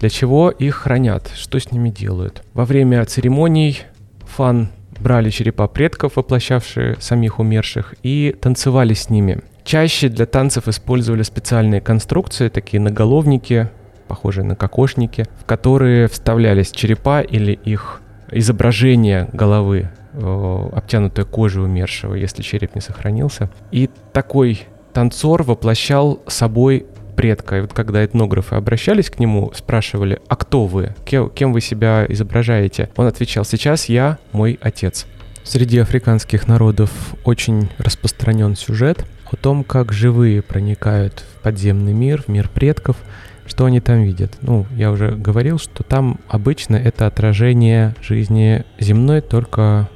Для 0.00 0.10
чего 0.10 0.50
их 0.50 0.76
хранят? 0.76 1.30
Что 1.34 1.58
с 1.58 1.72
ними 1.72 1.88
делают? 1.88 2.42
Во 2.52 2.64
время 2.64 3.04
церемоний 3.06 3.82
фан 4.26 4.68
брали 5.00 5.30
черепа 5.30 5.66
предков, 5.66 6.16
воплощавшие 6.16 6.96
самих 7.00 7.38
умерших, 7.38 7.94
и 8.02 8.36
танцевали 8.40 8.94
с 8.94 9.10
ними. 9.10 9.42
Чаще 9.64 10.08
для 10.08 10.26
танцев 10.26 10.68
использовали 10.68 11.22
специальные 11.22 11.80
конструкции, 11.80 12.48
такие 12.48 12.80
наголовники, 12.80 13.68
похожие 14.08 14.44
на 14.44 14.56
кокошники, 14.56 15.24
в 15.40 15.44
которые 15.44 16.08
вставлялись 16.08 16.70
черепа 16.70 17.20
или 17.20 17.52
их 17.52 18.02
изображение 18.30 19.28
головы, 19.32 19.90
э, 20.12 20.68
обтянутое 20.72 21.24
кожей 21.24 21.62
умершего, 21.62 22.14
если 22.14 22.42
череп 22.42 22.74
не 22.74 22.80
сохранился. 22.80 23.50
И 23.70 23.88
такой 24.12 24.66
танцор 24.92 25.42
воплощал 25.42 26.20
собой 26.26 26.86
предка. 27.16 27.58
И 27.58 27.60
вот 27.60 27.72
когда 27.72 28.04
этнографы 28.04 28.56
обращались 28.56 29.10
к 29.10 29.18
нему, 29.18 29.52
спрашивали, 29.54 30.20
а 30.28 30.36
кто 30.36 30.66
вы? 30.66 30.94
Кем 31.04 31.52
вы 31.52 31.60
себя 31.60 32.04
изображаете? 32.08 32.90
Он 32.96 33.06
отвечал, 33.06 33.44
сейчас 33.44 33.88
я 33.88 34.18
мой 34.32 34.58
отец. 34.60 35.06
Среди 35.44 35.78
африканских 35.78 36.46
народов 36.46 36.90
очень 37.24 37.68
распространен 37.78 38.56
сюжет 38.56 39.04
о 39.32 39.36
том, 39.36 39.64
как 39.64 39.92
живые 39.92 40.42
проникают 40.42 41.20
в 41.20 41.42
подземный 41.42 41.92
мир, 41.92 42.22
в 42.22 42.28
мир 42.28 42.48
предков, 42.48 42.96
что 43.46 43.64
они 43.64 43.80
там 43.80 44.02
видят. 44.02 44.36
Ну, 44.40 44.66
я 44.76 44.90
уже 44.90 45.12
говорил, 45.12 45.58
что 45.58 45.82
там 45.82 46.20
обычно 46.28 46.76
это 46.76 47.06
отражение 47.06 47.94
жизни 48.00 48.64
земной, 48.78 49.20
только 49.20 49.88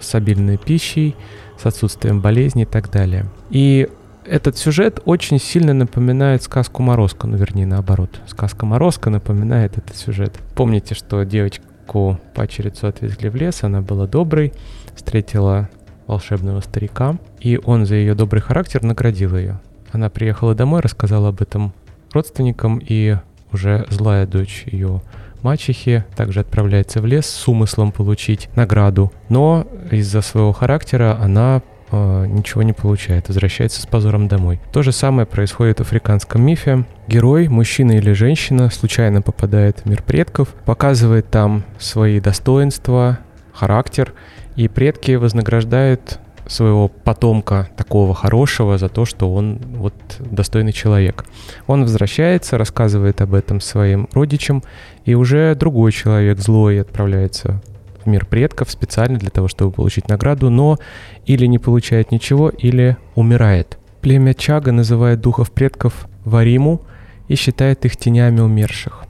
с 0.00 0.14
обильной 0.14 0.58
пищей, 0.58 1.16
с 1.60 1.66
отсутствием 1.66 2.20
болезней 2.20 2.62
и 2.62 2.66
так 2.66 2.90
далее. 2.90 3.26
И 3.50 3.88
этот 4.26 4.56
сюжет 4.56 5.00
очень 5.04 5.38
сильно 5.38 5.74
напоминает 5.74 6.42
сказку 6.42 6.82
Морозко, 6.82 7.26
ну 7.26 7.36
вернее 7.36 7.66
наоборот. 7.66 8.20
Сказка 8.26 8.66
Морозко 8.66 9.10
напоминает 9.10 9.76
этот 9.78 9.96
сюжет. 9.96 10.38
Помните, 10.54 10.94
что 10.94 11.22
девочку 11.24 12.18
пачерицу 12.34 12.86
отвезли 12.86 13.28
в 13.28 13.36
лес, 13.36 13.62
она 13.62 13.82
была 13.82 14.06
доброй, 14.06 14.52
встретила 14.94 15.68
волшебного 16.06 16.60
старика, 16.60 17.16
и 17.40 17.58
он 17.62 17.86
за 17.86 17.96
ее 17.96 18.14
добрый 18.14 18.42
характер 18.42 18.82
наградил 18.82 19.36
ее. 19.36 19.60
Она 19.92 20.10
приехала 20.10 20.54
домой, 20.54 20.80
рассказала 20.80 21.28
об 21.28 21.40
этом 21.40 21.72
родственникам, 22.12 22.80
и 22.84 23.16
уже 23.52 23.86
злая 23.90 24.26
дочь 24.26 24.64
ее 24.66 25.02
мачехи 25.42 26.04
также 26.16 26.40
отправляется 26.40 27.00
в 27.00 27.06
лес 27.06 27.26
с 27.26 27.46
умыслом 27.46 27.92
получить 27.92 28.48
награду. 28.56 29.12
Но 29.28 29.66
из-за 29.90 30.22
своего 30.22 30.52
характера 30.52 31.16
она 31.20 31.62
э, 31.92 32.26
ничего 32.26 32.62
не 32.62 32.72
получает, 32.72 33.28
возвращается 33.28 33.80
с 33.80 33.86
позором 33.86 34.26
домой. 34.26 34.60
То 34.72 34.82
же 34.82 34.90
самое 34.90 35.26
происходит 35.26 35.78
в 35.78 35.82
африканском 35.82 36.42
мифе. 36.42 36.84
Герой, 37.06 37.48
мужчина 37.48 37.92
или 37.92 38.12
женщина, 38.12 38.70
случайно 38.70 39.22
попадает 39.22 39.80
в 39.80 39.86
мир 39.86 40.02
предков, 40.02 40.48
показывает 40.64 41.30
там 41.30 41.62
свои 41.78 42.18
достоинства, 42.20 43.18
характер, 43.52 44.14
и 44.56 44.68
предки 44.68 45.12
вознаграждают 45.12 46.18
своего 46.46 46.88
потомка 46.88 47.68
такого 47.76 48.14
хорошего 48.14 48.78
за 48.78 48.88
то, 48.88 49.04
что 49.04 49.32
он 49.32 49.60
вот 49.76 49.94
достойный 50.18 50.72
человек. 50.72 51.24
Он 51.66 51.82
возвращается, 51.82 52.58
рассказывает 52.58 53.20
об 53.20 53.34
этом 53.34 53.60
своим 53.60 54.08
родичам, 54.12 54.62
и 55.04 55.14
уже 55.14 55.54
другой 55.54 55.92
человек 55.92 56.38
злой 56.38 56.80
отправляется 56.80 57.62
в 58.04 58.06
мир 58.06 58.26
предков 58.26 58.70
специально 58.70 59.18
для 59.18 59.30
того, 59.30 59.48
чтобы 59.48 59.72
получить 59.72 60.08
награду, 60.08 60.50
но 60.50 60.78
или 61.24 61.46
не 61.46 61.58
получает 61.58 62.12
ничего, 62.12 62.50
или 62.50 62.96
умирает. 63.14 63.78
Племя 64.02 64.34
Чага 64.34 64.72
называет 64.72 65.20
духов 65.20 65.50
предков 65.50 66.06
Вариму 66.24 66.82
и 67.28 67.36
считает 67.36 67.86
их 67.86 67.96
тенями 67.96 68.40
умерших. 68.40 69.04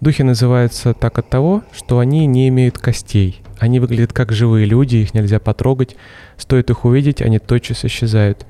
Духи 0.00 0.22
называются 0.22 0.92
так 0.92 1.18
от 1.18 1.30
того, 1.30 1.62
что 1.72 1.98
они 1.98 2.26
не 2.26 2.48
имеют 2.48 2.78
костей. 2.78 3.42
Они 3.58 3.80
выглядят 3.80 4.12
как 4.12 4.32
живые 4.32 4.66
люди, 4.66 4.96
их 4.96 5.14
нельзя 5.14 5.40
потрогать. 5.40 5.96
Стоит 6.36 6.68
их 6.68 6.84
увидеть, 6.84 7.22
они 7.22 7.38
тотчас 7.38 7.84
исчезают. 7.84 8.46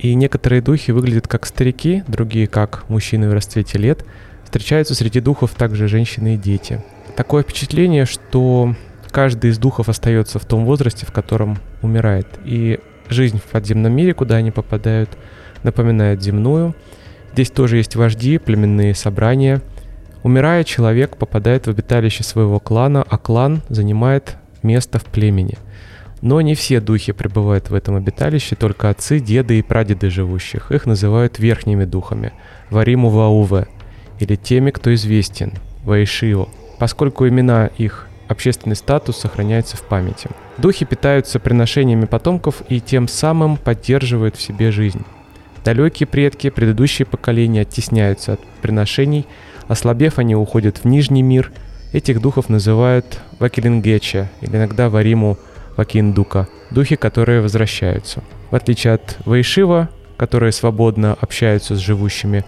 И 0.00 0.14
некоторые 0.14 0.60
духи 0.60 0.90
выглядят 0.90 1.28
как 1.28 1.46
старики, 1.46 2.02
другие 2.08 2.48
как 2.48 2.88
мужчины 2.88 3.28
в 3.28 3.32
расцвете 3.32 3.78
лет. 3.78 4.04
Встречаются 4.42 4.96
среди 4.96 5.20
духов 5.20 5.52
также 5.52 5.86
женщины 5.86 6.34
и 6.34 6.38
дети. 6.38 6.82
Такое 7.14 7.44
впечатление, 7.44 8.04
что 8.04 8.74
каждый 9.12 9.50
из 9.50 9.58
духов 9.58 9.88
остается 9.88 10.40
в 10.40 10.44
том 10.44 10.64
возрасте, 10.64 11.06
в 11.06 11.12
котором 11.12 11.58
умирает. 11.82 12.26
И 12.44 12.80
жизнь 13.08 13.38
в 13.38 13.44
подземном 13.44 13.92
мире, 13.94 14.14
куда 14.14 14.36
они 14.36 14.50
попадают, 14.50 15.10
напоминает 15.62 16.20
земную. 16.20 16.74
Здесь 17.32 17.50
тоже 17.50 17.76
есть 17.76 17.94
вожди, 17.94 18.38
племенные 18.38 18.94
собрания. 18.96 19.62
Умирая, 20.22 20.64
человек 20.64 21.16
попадает 21.16 21.66
в 21.66 21.70
обиталище 21.70 22.22
своего 22.22 22.60
клана, 22.60 23.04
а 23.08 23.18
клан 23.18 23.62
занимает 23.68 24.36
место 24.62 24.98
в 24.98 25.04
племени. 25.04 25.58
Но 26.20 26.40
не 26.40 26.54
все 26.54 26.80
духи 26.80 27.12
пребывают 27.12 27.70
в 27.70 27.74
этом 27.74 27.96
обиталище, 27.96 28.54
только 28.54 28.88
отцы, 28.88 29.18
деды 29.18 29.58
и 29.58 29.62
прадеды 29.62 30.08
живущих. 30.08 30.70
Их 30.70 30.86
называют 30.86 31.40
верхними 31.40 31.84
духами, 31.84 32.32
Вариму 32.70 33.08
Вауве, 33.08 33.66
или 34.20 34.36
теми, 34.36 34.70
кто 34.70 34.94
известен, 34.94 35.52
Ваишио, 35.84 36.48
поскольку 36.78 37.26
имена 37.26 37.66
их 37.66 38.06
общественный 38.28 38.76
статус 38.76 39.16
сохраняется 39.16 39.76
в 39.76 39.82
памяти. 39.82 40.30
Духи 40.58 40.84
питаются 40.84 41.40
приношениями 41.40 42.04
потомков 42.04 42.62
и 42.68 42.80
тем 42.80 43.08
самым 43.08 43.56
поддерживают 43.56 44.36
в 44.36 44.42
себе 44.42 44.70
жизнь. 44.70 45.04
Далекие 45.64 46.06
предки, 46.06 46.50
предыдущие 46.50 47.06
поколения 47.06 47.62
оттесняются 47.62 48.34
от 48.34 48.40
приношений, 48.60 49.26
ослабев 49.68 50.18
они 50.18 50.34
уходят 50.34 50.78
в 50.78 50.84
Нижний 50.86 51.22
мир. 51.22 51.52
Этих 51.92 52.20
духов 52.20 52.48
называют 52.48 53.20
Вакилингеча, 53.38 54.28
или 54.40 54.56
иногда 54.56 54.88
Вариму 54.88 55.38
Вакиндука, 55.76 56.48
духи, 56.70 56.96
которые 56.96 57.40
возвращаются. 57.40 58.22
В 58.50 58.54
отличие 58.54 58.94
от 58.94 59.18
Вайшива, 59.24 59.88
которые 60.16 60.52
свободно 60.52 61.16
общаются 61.20 61.76
с 61.76 61.78
живущими, 61.78 62.44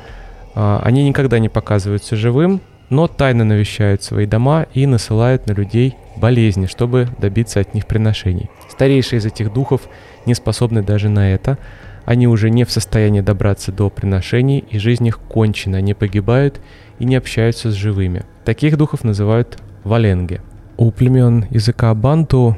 а, 0.54 0.80
они 0.84 1.06
никогда 1.08 1.38
не 1.38 1.48
показываются 1.48 2.16
живым, 2.16 2.60
но 2.90 3.06
тайно 3.08 3.44
навещают 3.44 4.02
свои 4.02 4.26
дома 4.26 4.66
и 4.74 4.86
насылают 4.86 5.46
на 5.46 5.52
людей 5.52 5.96
болезни, 6.16 6.66
чтобы 6.66 7.08
добиться 7.18 7.60
от 7.60 7.74
них 7.74 7.86
приношений. 7.86 8.50
Старейшие 8.70 9.18
из 9.18 9.26
этих 9.26 9.52
духов 9.52 9.82
не 10.26 10.34
способны 10.34 10.82
даже 10.82 11.08
на 11.08 11.32
это. 11.32 11.58
Они 12.04 12.26
уже 12.26 12.50
не 12.50 12.64
в 12.64 12.70
состоянии 12.70 13.20
добраться 13.20 13.72
до 13.72 13.90
приношений, 13.90 14.64
и 14.70 14.78
жизнь 14.78 15.06
их 15.06 15.18
кончена, 15.18 15.78
они 15.78 15.94
погибают 15.94 16.60
и 16.98 17.04
не 17.04 17.16
общаются 17.16 17.70
с 17.70 17.74
живыми. 17.74 18.24
Таких 18.44 18.76
духов 18.76 19.04
называют 19.04 19.58
валенги. 19.84 20.40
У 20.76 20.90
племен 20.90 21.46
языка 21.50 21.94
банту 21.94 22.56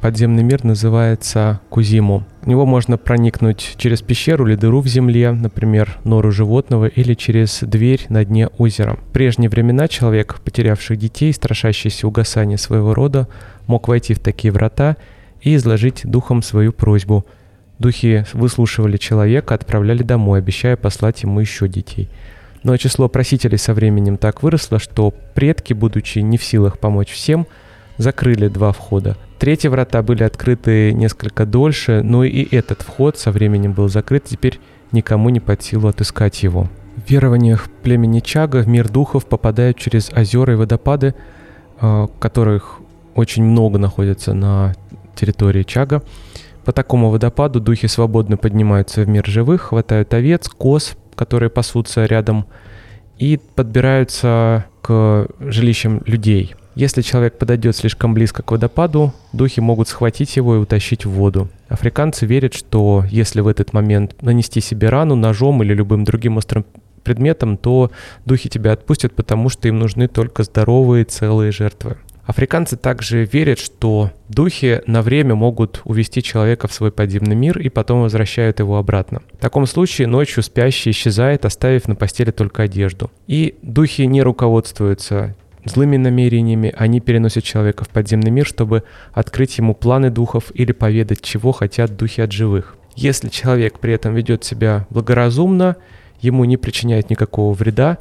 подземный 0.00 0.42
мир 0.42 0.62
называется 0.62 1.60
Кузиму. 1.68 2.24
В 2.42 2.46
него 2.46 2.66
можно 2.66 2.96
проникнуть 2.96 3.74
через 3.76 4.02
пещеру 4.02 4.46
или 4.46 4.54
дыру 4.54 4.80
в 4.80 4.86
земле, 4.86 5.32
например, 5.32 5.98
нору 6.04 6.30
животного, 6.30 6.86
или 6.86 7.14
через 7.14 7.60
дверь 7.62 8.06
на 8.08 8.24
дне 8.24 8.48
озера. 8.58 8.96
В 8.96 9.12
прежние 9.12 9.50
времена 9.50 9.88
человек, 9.88 10.40
потерявший 10.44 10.96
детей, 10.96 11.32
страшащийся 11.32 12.06
угасания 12.06 12.56
своего 12.56 12.94
рода, 12.94 13.26
мог 13.66 13.88
войти 13.88 14.14
в 14.14 14.20
такие 14.20 14.52
врата 14.52 14.96
и 15.40 15.56
изложить 15.56 16.02
духом 16.04 16.42
свою 16.42 16.72
просьбу. 16.72 17.26
Духи 17.78 18.24
выслушивали 18.32 18.96
человека, 18.96 19.54
отправляли 19.54 20.02
домой, 20.02 20.38
обещая 20.38 20.76
послать 20.76 21.22
ему 21.22 21.40
еще 21.40 21.68
детей. 21.68 22.08
Но 22.62 22.76
число 22.76 23.08
просителей 23.08 23.58
со 23.58 23.74
временем 23.74 24.16
так 24.16 24.42
выросло, 24.42 24.78
что 24.78 25.12
предки, 25.34 25.72
будучи 25.72 26.20
не 26.20 26.38
в 26.38 26.44
силах 26.44 26.78
помочь 26.78 27.10
всем, 27.10 27.46
закрыли 27.98 28.48
два 28.48 28.72
входа. 28.72 29.16
Третьи 29.38 29.68
врата 29.68 30.02
были 30.02 30.22
открыты 30.22 30.92
несколько 30.92 31.44
дольше, 31.44 32.02
но 32.02 32.24
и 32.24 32.42
этот 32.54 32.82
вход 32.82 33.18
со 33.18 33.30
временем 33.30 33.72
был 33.72 33.88
закрыт, 33.88 34.24
теперь 34.24 34.58
никому 34.92 35.28
не 35.28 35.40
под 35.40 35.62
силу 35.62 35.88
отыскать 35.88 36.42
его. 36.42 36.68
В 36.96 37.10
верованиях 37.10 37.68
племени 37.82 38.20
Чага 38.20 38.62
в 38.62 38.68
мир 38.68 38.88
духов 38.88 39.26
попадают 39.26 39.76
через 39.76 40.10
озера 40.12 40.54
и 40.54 40.56
водопады, 40.56 41.14
э, 41.80 42.06
которых 42.18 42.80
очень 43.14 43.44
много 43.44 43.78
находится 43.78 44.32
на 44.32 44.74
территории 45.14 45.62
Чага. 45.62 46.02
По 46.66 46.72
такому 46.72 47.10
водопаду 47.10 47.60
духи 47.60 47.86
свободно 47.86 48.36
поднимаются 48.36 49.02
в 49.02 49.08
мир 49.08 49.24
живых, 49.24 49.62
хватают 49.62 50.12
овец, 50.12 50.48
коз, 50.48 50.96
которые 51.14 51.48
пасутся 51.48 52.06
рядом, 52.06 52.46
и 53.18 53.38
подбираются 53.54 54.66
к 54.82 55.28
жилищам 55.38 56.02
людей. 56.06 56.56
Если 56.74 57.02
человек 57.02 57.38
подойдет 57.38 57.76
слишком 57.76 58.14
близко 58.14 58.42
к 58.42 58.50
водопаду, 58.50 59.14
духи 59.32 59.60
могут 59.60 59.86
схватить 59.86 60.34
его 60.34 60.56
и 60.56 60.58
утащить 60.58 61.06
в 61.06 61.10
воду. 61.10 61.48
Африканцы 61.68 62.26
верят, 62.26 62.52
что 62.52 63.04
если 63.08 63.40
в 63.42 63.46
этот 63.46 63.72
момент 63.72 64.20
нанести 64.20 64.60
себе 64.60 64.88
рану 64.88 65.14
ножом 65.14 65.62
или 65.62 65.72
любым 65.72 66.02
другим 66.02 66.36
острым 66.36 66.66
предметом, 67.04 67.58
то 67.58 67.92
духи 68.24 68.48
тебя 68.48 68.72
отпустят, 68.72 69.14
потому 69.14 69.50
что 69.50 69.68
им 69.68 69.78
нужны 69.78 70.08
только 70.08 70.42
здоровые 70.42 71.04
целые 71.04 71.52
жертвы. 71.52 71.96
Африканцы 72.26 72.76
также 72.76 73.24
верят, 73.24 73.60
что 73.60 74.10
духи 74.28 74.82
на 74.86 75.00
время 75.02 75.36
могут 75.36 75.80
увести 75.84 76.22
человека 76.22 76.66
в 76.66 76.72
свой 76.72 76.90
подземный 76.90 77.36
мир 77.36 77.58
и 77.58 77.68
потом 77.68 78.02
возвращают 78.02 78.58
его 78.58 78.78
обратно. 78.78 79.22
В 79.34 79.38
таком 79.38 79.64
случае 79.66 80.08
ночью 80.08 80.42
спящий 80.42 80.90
исчезает, 80.90 81.44
оставив 81.44 81.86
на 81.86 81.94
постели 81.94 82.32
только 82.32 82.64
одежду. 82.64 83.12
И 83.28 83.56
духи 83.62 84.02
не 84.02 84.22
руководствуются 84.22 85.36
злыми 85.64 85.96
намерениями, 85.96 86.74
они 86.76 87.00
переносят 87.00 87.44
человека 87.44 87.84
в 87.84 87.88
подземный 87.88 88.30
мир, 88.30 88.46
чтобы 88.46 88.82
открыть 89.12 89.58
ему 89.58 89.74
планы 89.74 90.10
духов 90.10 90.50
или 90.54 90.72
поведать, 90.72 91.22
чего 91.22 91.52
хотят 91.52 91.96
духи 91.96 92.20
от 92.20 92.32
живых. 92.32 92.76
Если 92.96 93.28
человек 93.28 93.78
при 93.78 93.92
этом 93.92 94.14
ведет 94.14 94.42
себя 94.42 94.86
благоразумно, 94.90 95.76
ему 96.20 96.44
не 96.44 96.56
причиняет 96.56 97.10
никакого 97.10 97.52
вреда, 97.52 97.98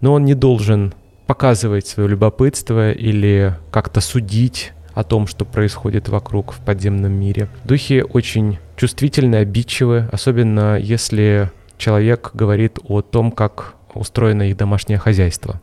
но 0.00 0.14
он 0.14 0.24
не 0.24 0.34
должен 0.34 0.94
показывать 1.28 1.86
свое 1.86 2.08
любопытство 2.08 2.90
или 2.90 3.54
как-то 3.70 4.00
судить 4.00 4.72
о 4.94 5.04
том, 5.04 5.26
что 5.26 5.44
происходит 5.44 6.08
вокруг 6.08 6.52
в 6.52 6.60
подземном 6.60 7.12
мире. 7.12 7.48
Духи 7.64 8.02
очень 8.02 8.58
чувствительны, 8.76 9.36
обидчивы, 9.36 10.08
особенно 10.10 10.78
если 10.78 11.52
человек 11.76 12.30
говорит 12.32 12.78
о 12.82 13.02
том, 13.02 13.30
как 13.30 13.74
устроено 13.94 14.48
их 14.48 14.56
домашнее 14.56 14.98
хозяйство. 14.98 15.60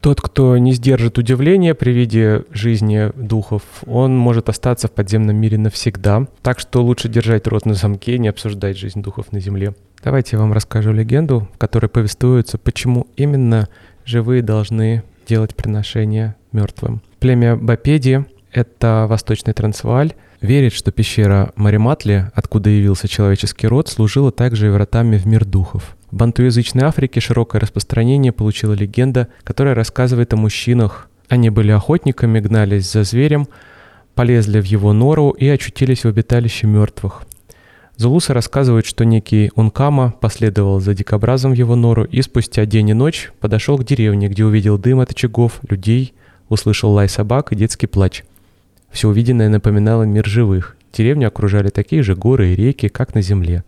Тот, 0.00 0.20
кто 0.20 0.56
не 0.56 0.72
сдержит 0.72 1.18
удивления 1.18 1.74
при 1.74 1.92
виде 1.92 2.44
жизни 2.50 3.12
духов, 3.14 3.62
он 3.86 4.16
может 4.16 4.48
остаться 4.48 4.88
в 4.88 4.92
подземном 4.92 5.36
мире 5.36 5.58
навсегда. 5.58 6.26
Так 6.42 6.58
что 6.58 6.82
лучше 6.82 7.08
держать 7.08 7.46
рот 7.46 7.66
на 7.66 7.74
замке 7.74 8.16
и 8.16 8.18
не 8.18 8.28
обсуждать 8.28 8.78
жизнь 8.78 9.02
духов 9.02 9.30
на 9.30 9.40
земле. 9.40 9.74
Давайте 10.02 10.36
я 10.36 10.40
вам 10.40 10.52
расскажу 10.52 10.90
легенду, 10.90 11.48
в 11.54 11.58
которой 11.58 11.86
повествуется, 11.86 12.58
почему 12.58 13.06
именно 13.14 13.68
живые 14.04 14.42
должны 14.42 15.02
делать 15.26 15.54
приношения 15.54 16.36
мертвым. 16.52 17.02
Племя 17.20 17.56
Бапеди— 17.56 18.24
это 18.52 19.06
восточный 19.08 19.52
Трансвааль, 19.52 20.14
верит, 20.40 20.72
что 20.72 20.92
пещера 20.92 21.52
Мариматли, 21.56 22.30
откуда 22.34 22.68
явился 22.70 23.08
человеческий 23.08 23.66
род, 23.66 23.88
служила 23.88 24.32
также 24.32 24.66
и 24.66 24.70
вратами 24.70 25.16
в 25.16 25.26
мир 25.26 25.44
духов. 25.44 25.96
В 26.10 26.16
бантуязычной 26.16 26.84
Африке 26.84 27.20
широкое 27.20 27.60
распространение 27.60 28.32
получила 28.32 28.74
легенда, 28.74 29.28
которая 29.44 29.74
рассказывает 29.74 30.32
о 30.34 30.36
мужчинах. 30.36 31.08
Они 31.28 31.48
были 31.48 31.70
охотниками, 31.70 32.40
гнались 32.40 32.90
за 32.90 33.04
зверем, 33.04 33.48
полезли 34.14 34.60
в 34.60 34.64
его 34.64 34.92
нору 34.92 35.30
и 35.30 35.48
очутились 35.48 36.04
в 36.04 36.08
обиталище 36.08 36.66
мертвых. 36.66 37.22
Зулусы 38.02 38.32
рассказывают, 38.32 38.84
что 38.84 39.04
некий 39.04 39.52
Ункама 39.54 40.12
последовал 40.20 40.80
за 40.80 40.92
дикобразом 40.92 41.52
в 41.52 41.54
его 41.54 41.76
нору 41.76 42.02
и 42.02 42.20
спустя 42.20 42.66
день 42.66 42.88
и 42.88 42.94
ночь 42.94 43.30
подошел 43.38 43.78
к 43.78 43.84
деревне, 43.84 44.26
где 44.28 44.44
увидел 44.44 44.76
дым 44.76 44.98
от 44.98 45.12
очагов, 45.12 45.60
людей, 45.68 46.12
услышал 46.48 46.90
лай 46.90 47.08
собак 47.08 47.52
и 47.52 47.54
детский 47.54 47.86
плач. 47.86 48.24
Все 48.90 49.06
увиденное 49.06 49.48
напоминало 49.48 50.02
мир 50.02 50.26
живых. 50.26 50.76
Деревню 50.92 51.28
окружали 51.28 51.68
такие 51.68 52.02
же 52.02 52.16
горы 52.16 52.48
и 52.48 52.56
реки, 52.56 52.88
как 52.88 53.14
на 53.14 53.22
земле. 53.22 53.62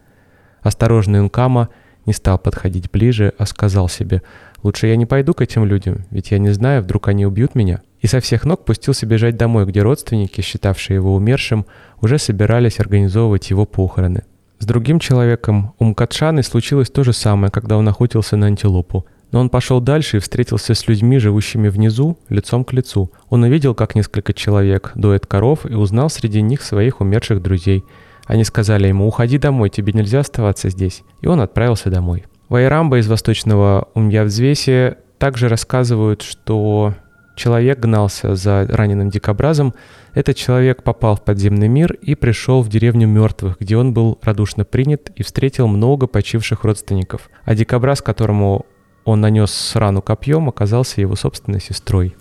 Осторожный 0.62 1.20
Ункама 1.20 1.68
не 2.04 2.12
стал 2.12 2.36
подходить 2.36 2.90
ближе, 2.90 3.34
а 3.38 3.46
сказал 3.46 3.88
себе, 3.88 4.20
«Лучше 4.64 4.88
я 4.88 4.96
не 4.96 5.06
пойду 5.06 5.32
к 5.32 5.42
этим 5.42 5.64
людям, 5.64 6.06
ведь 6.10 6.32
я 6.32 6.38
не 6.38 6.50
знаю, 6.50 6.82
вдруг 6.82 7.06
они 7.06 7.24
убьют 7.24 7.54
меня» 7.54 7.82
и 8.04 8.06
со 8.06 8.20
всех 8.20 8.44
ног 8.44 8.66
пустился 8.66 9.06
бежать 9.06 9.38
домой, 9.38 9.64
где 9.64 9.80
родственники, 9.80 10.42
считавшие 10.42 10.96
его 10.96 11.14
умершим, 11.14 11.64
уже 12.02 12.18
собирались 12.18 12.78
организовывать 12.78 13.48
его 13.48 13.64
похороны. 13.64 14.24
С 14.58 14.66
другим 14.66 14.98
человеком, 14.98 15.72
у 15.78 15.86
Мкатшаны, 15.86 16.42
случилось 16.42 16.90
то 16.90 17.02
же 17.02 17.14
самое, 17.14 17.50
когда 17.50 17.78
он 17.78 17.88
охотился 17.88 18.36
на 18.36 18.48
антилопу. 18.48 19.06
Но 19.32 19.40
он 19.40 19.48
пошел 19.48 19.80
дальше 19.80 20.18
и 20.18 20.20
встретился 20.20 20.74
с 20.74 20.86
людьми, 20.86 21.18
живущими 21.18 21.70
внизу, 21.70 22.18
лицом 22.28 22.64
к 22.64 22.74
лицу. 22.74 23.10
Он 23.30 23.44
увидел, 23.44 23.74
как 23.74 23.94
несколько 23.94 24.34
человек 24.34 24.92
доят 24.94 25.24
коров 25.24 25.64
и 25.64 25.72
узнал 25.72 26.10
среди 26.10 26.42
них 26.42 26.60
своих 26.60 27.00
умерших 27.00 27.40
друзей. 27.40 27.84
Они 28.26 28.44
сказали 28.44 28.86
ему 28.86 29.08
«Уходи 29.08 29.38
домой, 29.38 29.70
тебе 29.70 29.94
нельзя 29.94 30.20
оставаться 30.20 30.68
здесь». 30.68 31.04
И 31.22 31.26
он 31.26 31.40
отправился 31.40 31.88
домой. 31.88 32.26
Вайрамба 32.50 32.98
из 32.98 33.08
восточного 33.08 33.88
Умьявзвеси 33.94 34.96
также 35.16 35.48
рассказывают, 35.48 36.20
что 36.20 36.92
человек 37.34 37.78
гнался 37.78 38.34
за 38.34 38.66
раненым 38.68 39.10
дикобразом, 39.10 39.74
этот 40.12 40.36
человек 40.36 40.82
попал 40.82 41.16
в 41.16 41.22
подземный 41.24 41.68
мир 41.68 41.92
и 41.94 42.14
пришел 42.14 42.62
в 42.62 42.68
деревню 42.68 43.08
мертвых, 43.08 43.58
где 43.58 43.76
он 43.76 43.92
был 43.92 44.18
радушно 44.22 44.64
принят 44.64 45.10
и 45.16 45.22
встретил 45.22 45.66
много 45.66 46.06
почивших 46.06 46.64
родственников. 46.64 47.28
А 47.44 47.54
дикобраз, 47.54 48.00
которому 48.00 48.66
он 49.04 49.20
нанес 49.20 49.72
рану 49.74 50.02
копьем, 50.02 50.48
оказался 50.48 51.00
его 51.00 51.16
собственной 51.16 51.60
сестрой. 51.60 52.14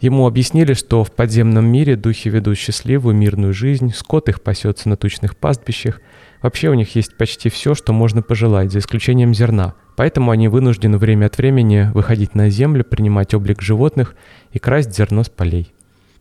Ему 0.00 0.26
объяснили, 0.26 0.74
что 0.74 1.04
в 1.04 1.12
подземном 1.12 1.66
мире 1.66 1.96
духи 1.96 2.28
ведут 2.28 2.58
счастливую 2.58 3.14
мирную 3.14 3.54
жизнь, 3.54 3.92
скот 3.94 4.28
их 4.28 4.42
пасется 4.42 4.90
на 4.90 4.96
тучных 4.96 5.36
пастбищах, 5.36 6.00
вообще 6.42 6.68
у 6.68 6.74
них 6.74 6.94
есть 6.96 7.16
почти 7.16 7.48
все, 7.48 7.74
что 7.74 7.92
можно 7.92 8.22
пожелать, 8.22 8.72
за 8.72 8.78
исключением 8.78 9.34
зерна– 9.34 9.74
Поэтому 9.96 10.30
они 10.30 10.48
вынуждены 10.48 10.98
время 10.98 11.26
от 11.26 11.38
времени 11.38 11.90
выходить 11.94 12.34
на 12.34 12.50
землю, 12.50 12.84
принимать 12.84 13.32
облик 13.34 13.62
животных 13.62 14.14
и 14.52 14.58
красть 14.58 14.94
зерно 14.94 15.24
с 15.24 15.30
полей. 15.30 15.72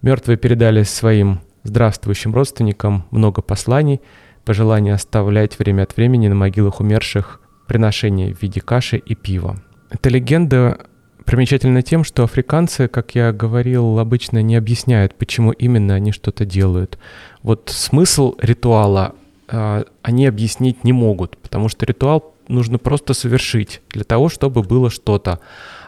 Мертвые 0.01 0.38
передали 0.38 0.84
своим 0.84 1.41
здравствующим 1.63 2.34
родственникам 2.34 3.06
много 3.12 3.41
посланий, 3.41 3.99
пожелания 4.45 4.93
оставлять 4.93 5.60
время 5.60 5.84
от 5.84 5.97
времени 5.97 6.30
на 6.30 6.36
могилах 6.36 6.80
умерших 6.80 7.41
приношения 7.67 8.34
в 8.34 8.41
виде 8.41 8.62
каши 8.62 8.97
и 8.97 9.13
пива. 9.13 9.58
Эта 9.89 10.10
легенда 10.10 10.86
примечательна 11.25 11.82
тем, 11.82 12.04
что 12.04 12.23
африканцы, 12.23 12.88
как 12.88 13.15
я 13.15 13.34
говорил, 13.34 13.99
обычно 13.99 14.41
не 14.41 14.56
объясняют, 14.56 15.15
почему 15.15 15.51
именно 15.51 15.95
они 15.95 16.12
что-то 16.12 16.45
делают. 16.45 16.97
Вот 17.41 17.71
смысл 17.73 18.36
ритуала 18.39 19.15
они 19.48 20.26
объяснить 20.26 20.84
не 20.84 20.94
могут, 20.94 21.38
потому 21.38 21.70
что 21.70 21.86
ритуал 21.86 22.36
нужно 22.48 22.78
просто 22.78 23.14
совершить 23.14 23.82
для 23.90 24.04
того, 24.04 24.30
чтобы 24.30 24.64
было 24.64 24.90
что-то. 24.90 25.40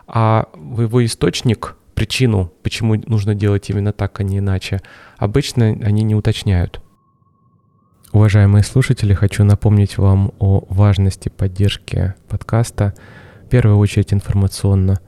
А 0.07 0.47
в 0.53 0.81
его 0.81 1.05
источник, 1.05 1.75
причину, 1.93 2.51
почему 2.63 2.95
нужно 3.07 3.35
делать 3.35 3.69
именно 3.69 3.91
так, 3.91 4.19
а 4.19 4.23
не 4.23 4.39
иначе, 4.39 4.81
обычно 5.17 5.65
они 5.65 6.03
не 6.03 6.15
уточняют. 6.15 6.81
Уважаемые 8.13 8.63
слушатели, 8.63 9.13
хочу 9.13 9.43
напомнить 9.43 9.97
вам 9.97 10.31
о 10.39 10.65
важности 10.69 11.29
поддержки 11.29 12.13
подкаста, 12.29 12.93
в 13.45 13.49
первую 13.49 13.77
очередь 13.77 14.13
информационно. 14.13 14.99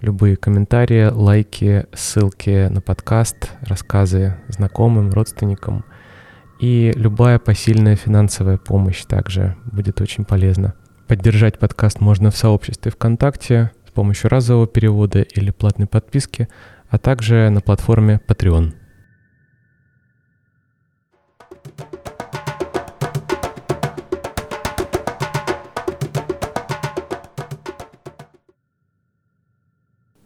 Любые 0.00 0.36
комментарии, 0.36 1.10
лайки, 1.10 1.86
ссылки 1.92 2.68
на 2.68 2.80
подкаст, 2.80 3.50
рассказы 3.60 4.36
знакомым, 4.48 5.10
родственникам 5.10 5.84
и 6.60 6.92
любая 6.94 7.38
посильная 7.38 7.96
финансовая 7.96 8.58
помощь 8.58 9.04
также 9.04 9.56
будет 9.64 10.00
очень 10.00 10.24
полезна. 10.24 10.74
Поддержать 11.08 11.58
подкаст 11.58 12.00
можно 12.00 12.30
в 12.30 12.36
сообществе 12.36 12.92
ВКонтакте 12.92 13.72
с 13.88 13.90
помощью 13.90 14.30
разового 14.30 14.66
перевода 14.66 15.22
или 15.22 15.50
платной 15.50 15.88
подписки, 15.88 16.48
а 16.88 16.98
также 16.98 17.48
на 17.48 17.60
платформе 17.60 18.20
Patreon. 18.28 18.74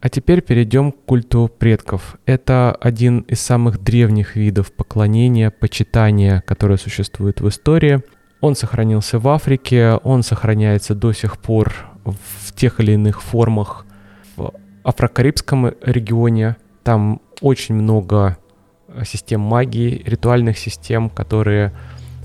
А 0.04 0.08
теперь 0.10 0.42
перейдем 0.42 0.92
к 0.92 1.04
культу 1.06 1.50
предков. 1.58 2.16
Это 2.26 2.76
один 2.78 3.20
из 3.20 3.40
самых 3.40 3.82
древних 3.82 4.36
видов 4.36 4.70
поклонения, 4.70 5.50
почитания, 5.50 6.42
которые 6.46 6.78
существуют 6.78 7.40
в 7.40 7.48
истории– 7.48 8.02
он 8.44 8.56
сохранился 8.56 9.18
в 9.18 9.26
Африке, 9.28 9.98
он 10.04 10.22
сохраняется 10.22 10.94
до 10.94 11.14
сих 11.14 11.38
пор 11.38 11.74
в 12.04 12.52
тех 12.54 12.78
или 12.78 12.92
иных 12.92 13.22
формах. 13.22 13.86
В 14.36 14.52
Афрокарибском 14.82 15.72
регионе 15.80 16.56
там 16.82 17.22
очень 17.40 17.74
много 17.74 18.36
систем 19.06 19.40
магии, 19.40 20.02
ритуальных 20.04 20.58
систем, 20.58 21.08
которые 21.08 21.72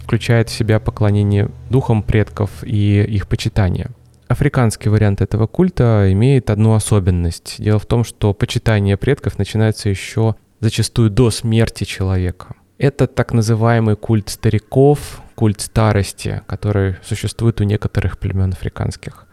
включают 0.04 0.50
в 0.50 0.52
себя 0.52 0.82
поклонение 0.82 1.52
духам 1.70 2.04
предков 2.04 2.66
и 2.66 3.02
их 3.02 3.30
почитание. 3.30 3.92
Африканский 4.30 4.90
вариант 4.90 5.22
этого 5.22 5.48
культа 5.48 6.08
имеет 6.12 6.52
одну 6.52 6.76
особенность. 6.76 7.56
Дело 7.58 7.80
в 7.80 7.88
том, 7.88 8.04
что 8.04 8.32
почитание 8.36 8.96
предков 8.96 9.40
начинается 9.40 9.90
еще 9.90 10.36
зачастую 10.60 11.10
до 11.10 11.32
смерти 11.32 11.84
человека. 11.84 12.54
Это 12.78 13.08
так 13.08 13.34
называемый 13.34 13.96
культ 13.96 14.30
стариков, 14.30 15.24
культ 15.34 15.62
старости, 15.62 16.44
который 16.46 16.98
существует 17.02 17.60
у 17.60 17.64
некоторых 17.64 18.20
племен 18.20 18.52
африканских. 18.52 19.26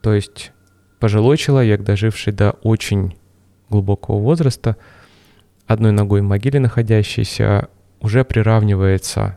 То 0.00 0.14
есть 0.14 0.52
пожилой 0.98 1.36
человек, 1.36 1.82
доживший 1.82 2.32
до 2.32 2.52
очень 2.62 3.18
глубокого 3.68 4.18
возраста, 4.18 4.78
одной 5.66 5.92
ногой 5.92 6.22
в 6.22 6.24
могиле 6.24 6.58
находящийся, 6.58 7.68
уже 8.00 8.24
приравнивается 8.24 9.36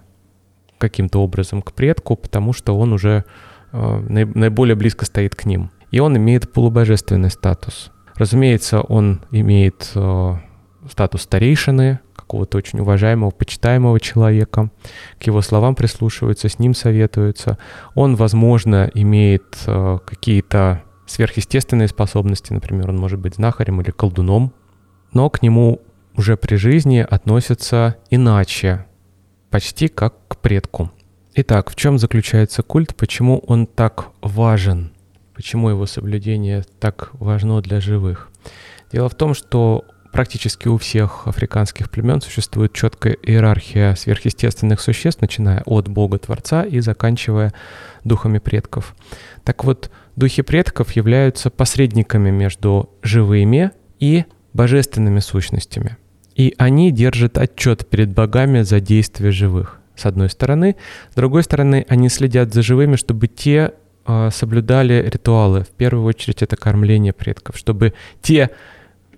каким-то 0.78 1.22
образом 1.22 1.62
к 1.62 1.74
предку, 1.74 2.16
потому 2.16 2.54
что 2.54 2.78
он 2.78 2.94
уже 2.94 3.26
наиболее 3.72 4.76
близко 4.76 5.06
стоит 5.06 5.36
к 5.36 5.46
ним. 5.46 5.72
И 5.92 6.00
он 6.00 6.18
имеет 6.18 6.52
полубожественный 6.52 7.30
статус. 7.30 7.92
Разумеется, 8.16 8.82
он 8.82 9.22
имеет 9.32 9.92
э, 9.96 10.36
статус 10.90 11.24
старейшины, 11.24 12.00
какого-то 12.16 12.58
очень 12.58 12.80
уважаемого, 12.80 13.32
почитаемого 13.32 14.00
человека. 14.00 14.72
К 15.20 15.24
его 15.24 15.42
словам 15.42 15.76
прислушиваются, 15.76 16.48
с 16.48 16.60
ним 16.60 16.74
советуются. 16.74 17.58
Он, 17.94 18.16
возможно, 18.16 18.90
имеет 18.94 19.58
э, 19.68 19.98
какие-то 20.06 20.84
сверхъестественные 21.08 21.88
способности, 21.88 22.54
например, 22.54 22.90
он 22.90 22.98
может 22.98 23.20
быть 23.20 23.36
знахарем 23.36 23.82
или 23.82 23.92
колдуном, 23.92 24.54
но 25.14 25.30
к 25.30 25.42
нему 25.42 25.82
уже 26.16 26.38
при 26.38 26.56
жизни 26.56 27.00
относятся 27.00 27.98
иначе, 28.10 28.86
почти 29.50 29.88
как 29.88 30.16
к 30.28 30.38
предку. 30.38 30.92
Итак, 31.34 31.70
в 31.70 31.76
чем 31.76 31.98
заключается 31.98 32.62
культ, 32.62 32.94
почему 32.96 33.40
он 33.48 33.66
так 33.66 34.10
важен, 34.22 34.92
почему 35.34 35.70
его 35.70 35.86
соблюдение 35.86 36.66
так 36.80 37.12
важно 37.14 37.62
для 37.62 37.80
живых? 37.80 38.30
Дело 38.92 39.08
в 39.08 39.16
том, 39.16 39.34
что 39.34 39.86
практически 40.12 40.68
у 40.68 40.78
всех 40.78 41.28
африканских 41.28 41.90
племен 41.90 42.20
существует 42.20 42.74
четкая 42.74 43.14
иерархия 43.14 43.96
сверхъестественных 43.96 44.82
существ, 44.82 45.22
начиная 45.22 45.62
от 45.66 45.88
Бога-творца 45.88 46.64
и 46.64 46.82
заканчивая 46.82 47.54
духами 48.04 48.40
предков. 48.40 48.94
Так 49.46 49.64
вот, 49.64 49.90
духи 50.18 50.42
предков 50.42 50.92
являются 50.92 51.50
посредниками 51.50 52.30
между 52.30 52.90
живыми 53.04 53.72
и 54.02 54.26
божественными 54.54 55.20
сущностями. 55.20 55.96
И 56.36 56.54
они 56.58 56.92
держат 56.92 57.38
отчет 57.38 57.88
перед 57.90 58.14
богами 58.14 58.64
за 58.64 58.82
действия 58.82 59.32
живых, 59.32 59.81
с 60.02 60.06
одной 60.06 60.30
стороны. 60.30 60.76
С 61.12 61.16
другой 61.16 61.44
стороны, 61.44 61.86
они 61.88 62.10
следят 62.10 62.54
за 62.54 62.62
живыми, 62.62 62.96
чтобы 62.96 63.28
те 63.28 63.74
э, 64.06 64.30
соблюдали 64.32 65.10
ритуалы. 65.10 65.64
В 65.64 65.70
первую 65.70 66.06
очередь 66.06 66.42
это 66.42 66.56
кормление 66.56 67.14
предков, 67.14 67.58
чтобы 67.58 67.94
те 68.22 68.50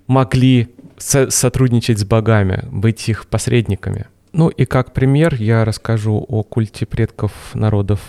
могли 0.08 0.70
со- 0.98 1.30
сотрудничать 1.30 2.00
с 2.00 2.06
богами, 2.06 2.66
быть 2.72 3.10
их 3.10 3.28
посредниками. 3.28 4.06
Ну 4.32 4.50
и 4.50 4.66
как 4.66 4.94
пример 4.94 5.36
я 5.36 5.64
расскажу 5.64 6.26
о 6.28 6.44
культе 6.44 6.86
предков 6.86 7.32
народов 7.54 8.02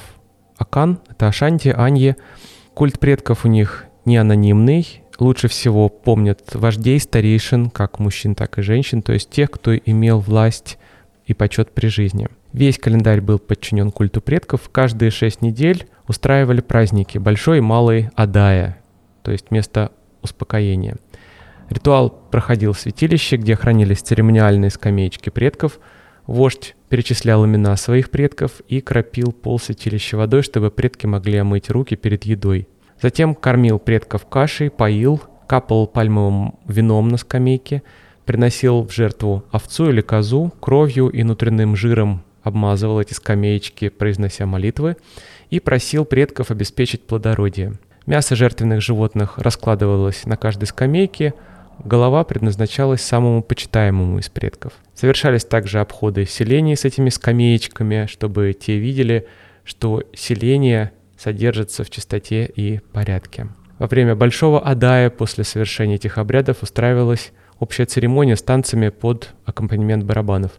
Акан, 0.57 1.01
это 1.09 1.29
Ашанти, 1.29 1.69
Анье. 1.69 2.17
Культ 2.75 2.99
предков 2.99 3.45
у 3.45 3.49
них 3.49 3.85
не 4.05 4.17
анонимный, 4.17 5.03
лучше 5.19 5.49
всего 5.49 5.89
помнят 5.89 6.55
вождей, 6.55 6.99
старейшин, 6.99 7.71
как 7.71 7.99
мужчин, 7.99 8.35
так 8.35 8.59
и 8.59 8.63
женщин, 8.63 9.03
то 9.03 9.13
есть 9.13 9.31
тех, 9.31 9.51
кто 9.51 9.77
имел 9.77 10.19
власть 10.21 10.79
и 11.27 11.35
почет 11.35 11.73
при 11.73 11.89
жизни. 11.89 12.29
Весь 12.55 12.79
календарь 12.79 13.21
был 13.21 13.40
подчинен 13.40 13.90
культу 13.90 14.21
предков. 14.21 14.71
Каждые 14.71 15.11
шесть 15.11 15.43
недель 15.43 15.88
устраивали 16.07 16.61
праздники 16.61 17.19
большой 17.19 17.59
и 17.59 17.61
малый 17.61 18.11
Адая, 18.14 18.79
то 19.25 19.33
есть 19.33 19.51
место 19.51 19.90
успокоения. 20.23 20.97
Ритуал 21.69 22.11
проходил 22.11 22.73
в 22.73 22.79
святилище, 22.79 23.38
где 23.38 23.57
хранились 23.57 24.03
церемониальные 24.03 24.71
скамеечки 24.71 25.31
предков. 25.31 25.81
Вождь 26.29 26.77
перечислял 26.88 27.45
имена 27.45 27.75
своих 27.77 28.11
предков 28.11 28.61
и 28.69 28.81
кропил 28.81 29.33
пол 29.33 29.59
святилища 29.59 30.17
водой, 30.17 30.45
чтобы 30.45 30.71
предки 30.71 31.07
могли 31.07 31.38
омыть 31.38 31.71
руки 31.71 31.97
перед 31.97 32.23
едой. 32.23 32.69
Затем 33.03 33.35
кормил 33.35 33.81
предков 33.81 34.27
кашей, 34.27 34.71
поил, 34.71 35.21
капал 35.49 35.88
пальмовым 35.88 36.55
вином 36.69 37.09
на 37.09 37.17
скамейке, 37.17 37.83
приносил 38.25 38.85
в 38.85 38.93
жертву 38.93 39.43
овцу 39.51 39.90
или 39.90 40.03
козу, 40.03 40.53
кровью 40.61 41.09
и 41.09 41.25
внутренним 41.25 41.75
жиром 41.75 42.23
обмазывал 42.45 43.01
эти 43.01 43.13
скамеечки, 43.15 43.89
произнося 43.89 44.47
молитвы, 44.47 44.97
и 45.51 45.59
просил 45.59 46.05
предков 46.05 46.51
обеспечить 46.51 47.03
плодородие. 47.03 47.75
Мясо 48.07 48.37
жертвенных 48.37 48.83
животных 48.83 49.39
раскладывалось 49.39 50.27
на 50.27 50.37
каждой 50.37 50.67
скамейке, 50.67 51.35
голова 51.83 52.23
предназначалась 52.23 53.01
самому 53.01 53.43
почитаемому 53.43 54.19
из 54.19 54.29
предков. 54.29 54.75
Совершались 54.95 55.45
также 55.45 55.81
обходы 55.81 56.27
селений 56.27 56.77
с 56.77 56.85
этими 56.85 57.09
скамеечками, 57.09 58.07
чтобы 58.07 58.53
те 58.53 58.79
видели, 58.79 59.27
что 59.65 60.03
селение 60.15 60.93
содержится 61.17 61.83
в 61.83 61.91
чистоте 61.91 62.45
и 62.45 62.81
порядке. 62.93 63.49
Во 63.79 63.87
время 63.87 64.15
Большого 64.15 64.61
Адая 64.61 65.11
после 65.11 65.43
совершения 65.43 65.97
этих 65.97 66.19
обрядов 66.19 66.63
устраивалась 66.63 67.33
общая 67.59 67.87
церемония 67.87 68.37
с 68.37 68.43
танцами 68.43 68.91
под 68.91 69.31
аккомпанемент 69.45 70.05
барабанов. 70.05 70.53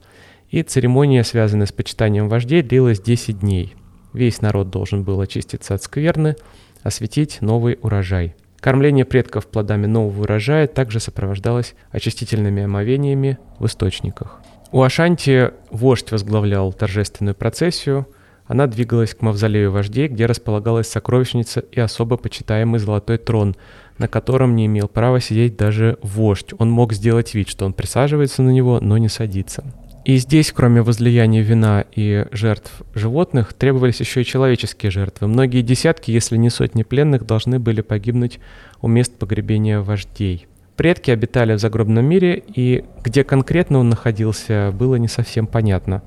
И 0.50 0.62
церемония, 0.64 1.24
связанная 1.24 1.66
с 1.66 1.72
почитанием 1.72 2.30
вождей, 2.30 2.62
длилась 2.62 3.02
10 3.02 3.40
дней. 3.40 3.76
Весь 4.14 4.42
народ 4.42 4.70
должен 4.70 5.04
был 5.04 5.20
очиститься 5.20 5.74
от 5.74 5.84
скверны, 5.84 6.36
осветить 6.84 7.40
новый 7.42 7.78
урожай. 7.82 8.36
Кормление 8.60 9.06
предков 9.06 9.48
плодами 9.48 9.86
нового 9.86 10.24
урожая 10.24 10.68
также 10.68 11.00
сопровождалось 11.00 11.76
очистительными 11.92 12.64
омовениями 12.64 13.38
в 13.60 13.66
источниках. 13.66 14.42
У 14.72 14.82
Ашанти 14.82 15.52
вождь 15.70 16.12
возглавлял 16.12 16.74
торжественную 16.74 17.36
процессию, 17.36 18.08
она 18.48 18.68
двигалась 18.68 19.16
к 19.16 19.22
мавзолею 19.22 19.72
вождей, 19.72 20.08
где 20.08 20.28
располагалась 20.28 20.88
сокровищница 20.88 21.62
и 21.62 21.80
особо 21.80 22.18
почитаемый 22.18 22.80
золотой 22.80 23.18
трон, 23.18 23.56
на 23.98 24.08
котором 24.08 24.56
не 24.56 24.68
имел 24.68 24.88
права 24.88 25.20
сидеть 25.20 25.58
даже 25.58 25.98
вождь. 26.04 26.54
Он 26.60 26.70
мог 26.70 26.94
сделать 26.94 27.34
вид, 27.34 27.50
что 27.50 27.66
он 27.66 27.74
присаживается 27.74 28.44
на 28.44 28.52
него, 28.52 28.80
но 28.82 28.98
не 28.98 29.10
садится. 29.10 29.64
И 30.06 30.18
здесь, 30.18 30.52
кроме 30.52 30.84
возлияния 30.84 31.42
вина 31.42 31.84
и 31.92 32.28
жертв 32.32 32.84
животных, 32.94 33.54
требовались 33.54 34.00
еще 34.00 34.22
и 34.22 34.26
человеческие 34.26 34.92
жертвы. 34.92 35.28
Многие 35.28 35.64
десятки, 35.64 36.12
если 36.12 36.38
не 36.38 36.52
сотни 36.52 36.84
пленных, 36.84 37.26
должны 37.26 37.58
были 37.58 37.82
погибнуть 37.82 38.40
у 38.82 38.88
мест 38.88 39.18
погребения 39.18 39.80
вождей. 39.80 40.46
Предки 40.76 41.10
обитали 41.10 41.54
в 41.54 41.60
загробном 41.60 42.06
мире, 42.06 42.44
и 42.54 42.86
где 43.04 43.24
конкретно 43.24 43.80
он 43.80 43.90
находился, 43.90 44.72
было 44.78 44.96
не 44.98 45.08
совсем 45.08 45.48
понятно. 45.48 46.04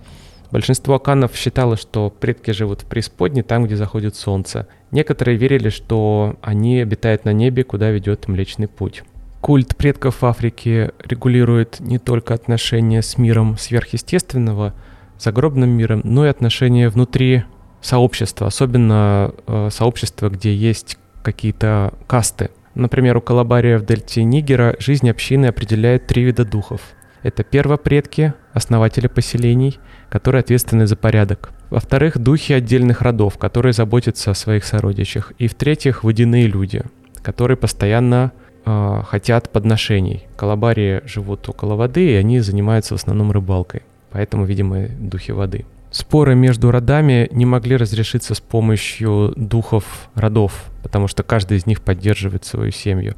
Большинство 0.52 0.94
аканов 0.94 1.34
считало, 1.34 1.76
что 1.76 2.08
предки 2.08 2.52
живут 2.52 2.82
в 2.82 2.84
преисподней, 2.84 3.42
там, 3.42 3.64
где 3.64 3.74
заходит 3.74 4.14
солнце. 4.14 4.68
Некоторые 4.92 5.36
верили, 5.36 5.70
что 5.70 6.36
они 6.40 6.80
обитают 6.80 7.24
на 7.24 7.32
небе, 7.32 7.64
куда 7.64 7.90
ведет 7.90 8.28
Млечный 8.28 8.68
Путь. 8.68 9.02
Культ 9.40 9.76
предков 9.76 10.24
Африки 10.24 10.90
регулирует 11.02 11.80
не 11.80 11.98
только 11.98 12.34
отношения 12.34 13.02
с 13.02 13.18
миром 13.18 13.56
сверхъестественного, 13.56 14.74
загробным 15.18 15.70
миром, 15.70 16.00
но 16.04 16.26
и 16.26 16.28
отношения 16.28 16.88
внутри 16.88 17.44
сообщества, 17.80 18.48
особенно 18.48 19.32
э, 19.46 19.68
сообщества, 19.70 20.28
где 20.28 20.54
есть 20.54 20.98
какие-то 21.22 21.94
касты. 22.06 22.50
Например, 22.74 23.16
у 23.16 23.20
Калабария 23.20 23.78
в 23.78 23.84
дельте 23.84 24.24
Нигера 24.24 24.76
жизнь 24.78 25.08
общины 25.08 25.46
определяет 25.46 26.06
три 26.06 26.24
вида 26.24 26.44
духов. 26.44 26.80
Это 27.22 27.42
первопредки, 27.42 28.34
основатели 28.52 29.08
поселений, 29.08 29.78
которые 30.08 30.40
ответственны 30.40 30.86
за 30.86 30.96
порядок. 30.96 31.50
Во-вторых, 31.70 32.18
духи 32.18 32.52
отдельных 32.52 33.02
родов, 33.02 33.38
которые 33.38 33.72
заботятся 33.72 34.30
о 34.30 34.34
своих 34.34 34.64
сородичах. 34.64 35.32
И 35.38 35.48
в-третьих, 35.48 36.04
водяные 36.04 36.46
люди, 36.46 36.82
которые 37.22 37.56
постоянно 37.56 38.32
э, 38.68 39.02
хотят 39.06 39.50
подношений. 39.50 40.26
Калабарии 40.36 41.00
живут 41.06 41.48
около 41.48 41.74
воды, 41.74 42.12
и 42.12 42.14
они 42.14 42.40
занимаются 42.40 42.94
в 42.94 43.00
основном 43.00 43.32
рыбалкой. 43.32 43.82
Поэтому, 44.10 44.44
видимо, 44.44 44.88
духи 44.88 45.32
воды. 45.32 45.64
Споры 45.90 46.34
между 46.34 46.70
родами 46.70 47.28
не 47.30 47.46
могли 47.46 47.76
разрешиться 47.76 48.34
с 48.34 48.40
помощью 48.40 49.32
духов 49.36 50.10
родов, 50.14 50.66
потому 50.82 51.08
что 51.08 51.22
каждый 51.22 51.56
из 51.56 51.66
них 51.66 51.80
поддерживает 51.80 52.44
свою 52.44 52.72
семью. 52.72 53.14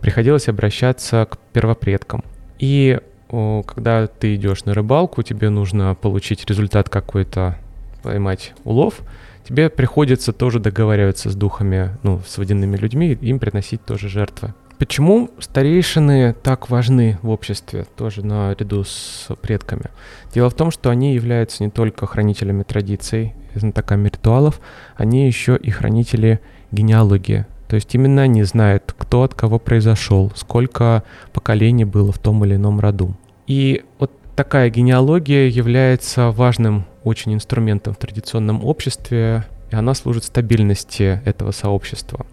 Приходилось 0.00 0.48
обращаться 0.48 1.26
к 1.28 1.38
первопредкам. 1.52 2.22
И 2.60 3.00
когда 3.28 4.06
ты 4.06 4.36
идешь 4.36 4.64
на 4.66 4.74
рыбалку, 4.74 5.22
тебе 5.22 5.48
нужно 5.48 5.96
получить 5.96 6.44
результат 6.48 6.88
какой-то, 6.88 7.56
поймать 8.02 8.52
улов, 8.64 9.00
тебе 9.48 9.68
приходится 9.68 10.32
тоже 10.32 10.60
договариваться 10.60 11.30
с 11.30 11.34
духами, 11.34 11.90
ну, 12.02 12.20
с 12.26 12.38
водяными 12.38 12.76
людьми, 12.76 13.18
им 13.20 13.38
приносить 13.38 13.84
тоже 13.84 14.08
жертвы. 14.08 14.54
Почему 14.82 15.30
старейшины 15.38 16.34
так 16.34 16.68
важны 16.68 17.16
в 17.22 17.28
обществе, 17.28 17.86
тоже 17.96 18.26
наряду 18.26 18.82
с 18.82 19.28
предками? 19.40 19.84
Дело 20.34 20.50
в 20.50 20.54
том, 20.54 20.72
что 20.72 20.90
они 20.90 21.14
являются 21.14 21.62
не 21.62 21.70
только 21.70 22.04
хранителями 22.04 22.64
традиций, 22.64 23.32
знатоками 23.54 24.08
ритуалов, 24.08 24.60
они 24.96 25.28
еще 25.28 25.56
и 25.56 25.70
хранители 25.70 26.40
генеалогии. 26.72 27.46
То 27.68 27.76
есть 27.76 27.94
именно 27.94 28.22
они 28.22 28.42
знают, 28.42 28.92
кто 28.98 29.22
от 29.22 29.34
кого 29.34 29.60
произошел, 29.60 30.32
сколько 30.34 31.04
поколений 31.32 31.84
было 31.84 32.10
в 32.10 32.18
том 32.18 32.44
или 32.44 32.56
ином 32.56 32.80
роду. 32.80 33.14
И 33.46 33.84
вот 34.00 34.10
такая 34.34 34.68
генеалогия 34.68 35.46
является 35.46 36.32
важным 36.32 36.86
очень 37.04 37.34
инструментом 37.34 37.94
в 37.94 37.98
традиционном 37.98 38.64
обществе, 38.64 39.44
и 39.70 39.76
она 39.76 39.94
служит 39.94 40.24
стабильности 40.24 41.22
этого 41.24 41.52
сообщества. 41.52 42.26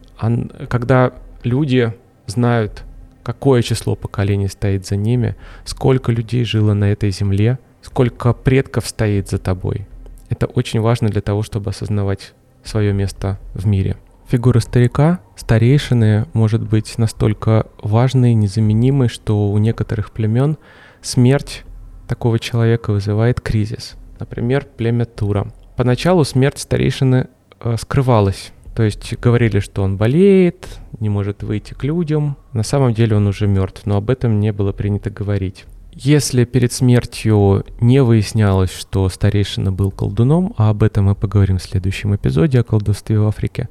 Когда 0.68 1.14
люди 1.44 1.94
знают, 2.30 2.84
какое 3.24 3.62
число 3.62 3.96
поколений 3.96 4.48
стоит 4.48 4.86
за 4.86 4.96
ними, 4.96 5.36
сколько 5.66 6.12
людей 6.12 6.44
жило 6.46 6.74
на 6.74 6.92
этой 6.92 7.12
земле, 7.12 7.60
сколько 7.82 8.34
предков 8.34 8.88
стоит 8.88 9.30
за 9.30 9.38
тобой. 9.38 9.88
Это 10.30 10.46
очень 10.46 10.80
важно 10.80 11.10
для 11.10 11.22
того, 11.22 11.44
чтобы 11.44 11.72
осознавать 11.72 12.34
свое 12.64 12.94
место 12.94 13.40
в 13.54 13.66
мире. 13.66 13.98
Фигура 14.28 14.60
старика, 14.60 15.22
старейшины, 15.36 16.28
может 16.34 16.62
быть 16.62 16.98
настолько 17.00 17.66
важной, 17.82 18.36
незаменимой, 18.36 19.08
что 19.08 19.50
у 19.50 19.58
некоторых 19.58 20.12
племен 20.12 20.58
смерть 21.02 21.64
такого 22.08 22.38
человека 22.38 22.92
вызывает 22.92 23.42
кризис. 23.42 23.96
Например, 24.20 24.68
племя 24.78 25.06
Тура. 25.06 25.52
Поначалу 25.76 26.24
смерть 26.26 26.60
старейшины 26.60 27.28
э, 27.60 27.76
скрывалась 27.80 28.52
то 28.76 28.84
есть 28.84 29.18
говорили, 29.20 29.60
что 29.60 29.84
он 29.84 29.98
болеет, 29.98 30.68
не 31.00 31.10
может 31.10 31.44
выйти 31.44 31.74
к 31.74 31.84
людям. 31.84 32.38
На 32.54 32.64
самом 32.64 32.94
деле 32.94 33.16
он 33.16 33.28
уже 33.28 33.48
мертв, 33.48 33.86
но 33.86 33.98
об 33.98 34.10
этом 34.10 34.40
не 34.40 34.54
было 34.54 34.72
принято 34.72 35.10
говорить. 35.10 35.66
Если 35.94 36.46
перед 36.46 36.72
смертью 36.72 37.66
не 37.82 38.02
выяснялось, 38.02 38.72
что 38.72 39.10
старейшина 39.10 39.72
был 39.72 39.92
колдуном, 39.92 40.54
а 40.58 40.70
об 40.70 40.84
этом 40.84 41.06
мы 41.06 41.16
поговорим 41.16 41.58
в 41.58 41.64
следующем 41.64 42.16
эпизоде 42.16 42.60
о 42.60 42.64
колдовстве 42.64 43.20
в 43.20 43.28
Африке, 43.28 43.68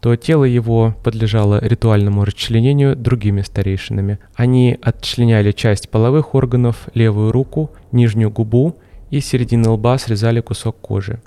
то 0.00 0.14
тело 0.16 0.44
его 0.44 0.94
подлежало 1.02 1.58
ритуальному 1.62 2.24
расчленению 2.24 2.96
другими 2.96 3.42
старейшинами. 3.42 4.18
Они 4.34 4.78
отчленяли 4.80 5.52
часть 5.52 5.90
половых 5.90 6.34
органов, 6.34 6.88
левую 6.94 7.32
руку, 7.32 7.72
нижнюю 7.92 8.30
губу 8.30 8.76
и 9.10 9.20
середины 9.20 9.68
лба 9.70 9.98
срезали 9.98 10.40
кусок 10.40 10.80
кожи. 10.80 11.20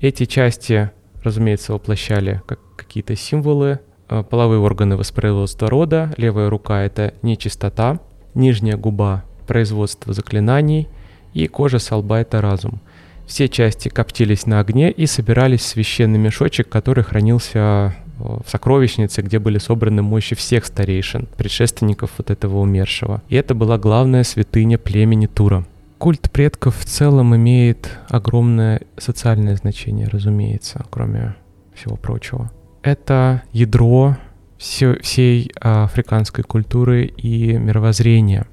Эти 0.00 0.26
части, 0.26 0.90
разумеется, 1.28 1.72
воплощали 1.72 2.42
как 2.46 2.58
какие-то 2.76 3.16
символы, 3.16 3.80
э, 4.08 4.22
половые 4.28 4.60
органы 4.60 4.96
воспроизводства 4.96 5.70
рода, 5.70 6.12
левая 6.16 6.50
рука— 6.50 6.82
это 6.84 7.14
нечистота, 7.22 8.00
нижняя 8.34 8.76
губа— 8.76 9.24
производство 9.46 10.12
заклинаний, 10.12 10.88
и 11.34 11.46
кожа 11.46 11.78
с 11.78 11.94
лба— 11.94 12.20
это 12.20 12.40
разум. 12.40 12.80
Все 13.26 13.48
части 13.48 13.88
коптились 13.88 14.46
на 14.46 14.60
огне 14.60 14.90
и 14.90 15.06
собирались 15.06 15.60
в 15.60 15.66
священный 15.66 16.18
мешочек, 16.18 16.68
который 16.68 17.04
хранился 17.04 17.58
э, 17.58 17.90
в 18.18 18.44
сокровищнице, 18.46 19.22
где 19.22 19.38
были 19.38 19.58
собраны 19.58 20.02
мощи 20.02 20.34
всех 20.34 20.64
старейшин, 20.64 21.28
предшественников 21.36 22.12
вот 22.18 22.30
этого 22.30 22.58
умершего. 22.58 23.22
И 23.28 23.36
это 23.36 23.54
была 23.54 23.76
главная 23.76 24.24
святыня 24.24 24.78
племени 24.78 25.26
Тура. 25.26 25.66
Культ 25.98 26.30
предков 26.30 26.78
в 26.78 26.84
целом 26.84 27.34
имеет 27.36 27.98
огромное 28.08 28.82
социальное 28.96 29.56
значение, 29.56 30.08
разумеется, 30.08 30.84
кроме 30.90 31.34
всего 31.74 31.96
прочего 31.96 32.50
это 32.82 33.42
ядро 33.52 34.16
все, 34.56 34.98
всей 35.00 35.50
африканской 35.60 36.44
культуры 36.44 37.04
и 37.04 37.52
мировоззрения. 37.52 38.46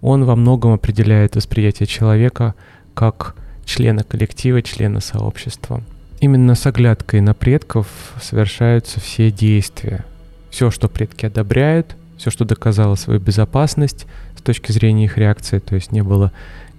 Он 0.00 0.24
во 0.24 0.34
многом 0.34 0.72
определяет 0.72 1.36
восприятие 1.36 1.86
человека 1.86 2.54
как 2.94 3.36
члена 3.64 4.02
коллектива, 4.02 4.62
члена 4.62 5.00
сообщества. 5.00 5.82
Именно 6.20 6.54
с 6.54 6.66
оглядкой 6.66 7.20
на 7.20 7.34
предков 7.34 7.86
совершаются 8.20 8.98
все 9.00 9.30
действия. 9.30 10.04
Все, 10.50 10.70
что 10.70 10.88
предки 10.88 11.26
одобряют, 11.26 11.96
все, 12.20 12.30
что 12.30 12.44
доказало 12.44 12.94
свою 12.94 13.18
безопасность 13.18 14.06
с 14.38 14.42
точки 14.42 14.70
зрения 14.70 15.06
их 15.06 15.18
реакции, 15.18 15.58
то 15.58 15.74
есть 15.74 15.90
не 15.90 16.02
было 16.02 16.32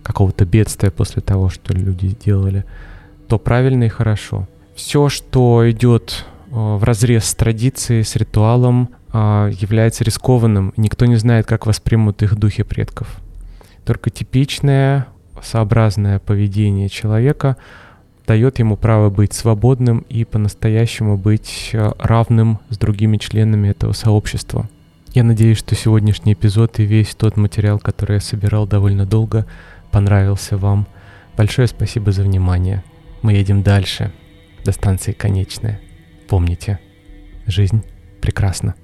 какого-то 0.04 0.46
бедствия 0.46 0.92
после 0.92 1.22
того, 1.22 1.50
что 1.50 1.74
люди 1.74 2.08
сделали, 2.08 2.64
то 3.28 3.38
правильно 3.38 3.84
и 3.84 3.90
хорошо. 3.90 4.48
Все, 4.76 5.10
что 5.10 5.70
идет 5.70 6.26
Э, 6.52 6.76
в 6.76 6.84
разрез 6.84 7.26
с 7.26 7.36
традицией, 7.36 8.04
с 8.04 8.16
ритуалом, 8.16 8.90
а, 9.14 9.50
является 9.50 10.04
рискованным. 10.04 10.74
Никто 10.78 11.06
не 11.06 11.16
знает, 11.16 11.46
как 11.46 11.66
воспримут 11.66 12.24
их 12.24 12.36
духи 12.36 12.64
предков. 12.64 13.20
Только 13.86 14.10
типичное, 14.10 15.08
сообразное 15.42 16.20
поведение 16.20 16.88
человека 16.88 17.58
дает 18.28 18.60
ему 18.60 18.78
право 18.78 19.10
быть 19.10 19.34
свободным 19.34 20.06
и 20.08 20.24
по-настоящему 20.24 21.18
быть 21.18 21.72
э, 21.74 21.92
равным 22.00 22.60
с 22.70 22.78
другими 22.78 23.18
членами 23.18 23.70
этого 23.70 23.94
сообщества. 23.94 24.70
Я 25.14 25.24
надеюсь, 25.26 25.58
что 25.58 25.76
сегодняшний 25.76 26.34
эпизод 26.34 26.80
и 26.80 26.86
весь 26.86 27.16
тот 27.16 27.36
материал, 27.36 27.80
который 27.80 28.16
я 28.16 28.20
собирал 28.22 28.66
довольно 28.66 29.06
долго, 29.06 29.46
понравился 29.92 30.56
вам. 30.56 30.88
Большое 31.36 31.68
спасибо 31.68 32.14
за 32.14 32.24
внимание. 32.24 32.82
Мы 33.22 33.34
едем 33.34 33.62
дальше, 33.62 34.14
до 34.64 34.72
станции 34.72 35.12
конечная. 35.12 35.82
Помните, 36.30 36.80
жизнь 37.46 37.84
прекрасна. 38.22 38.76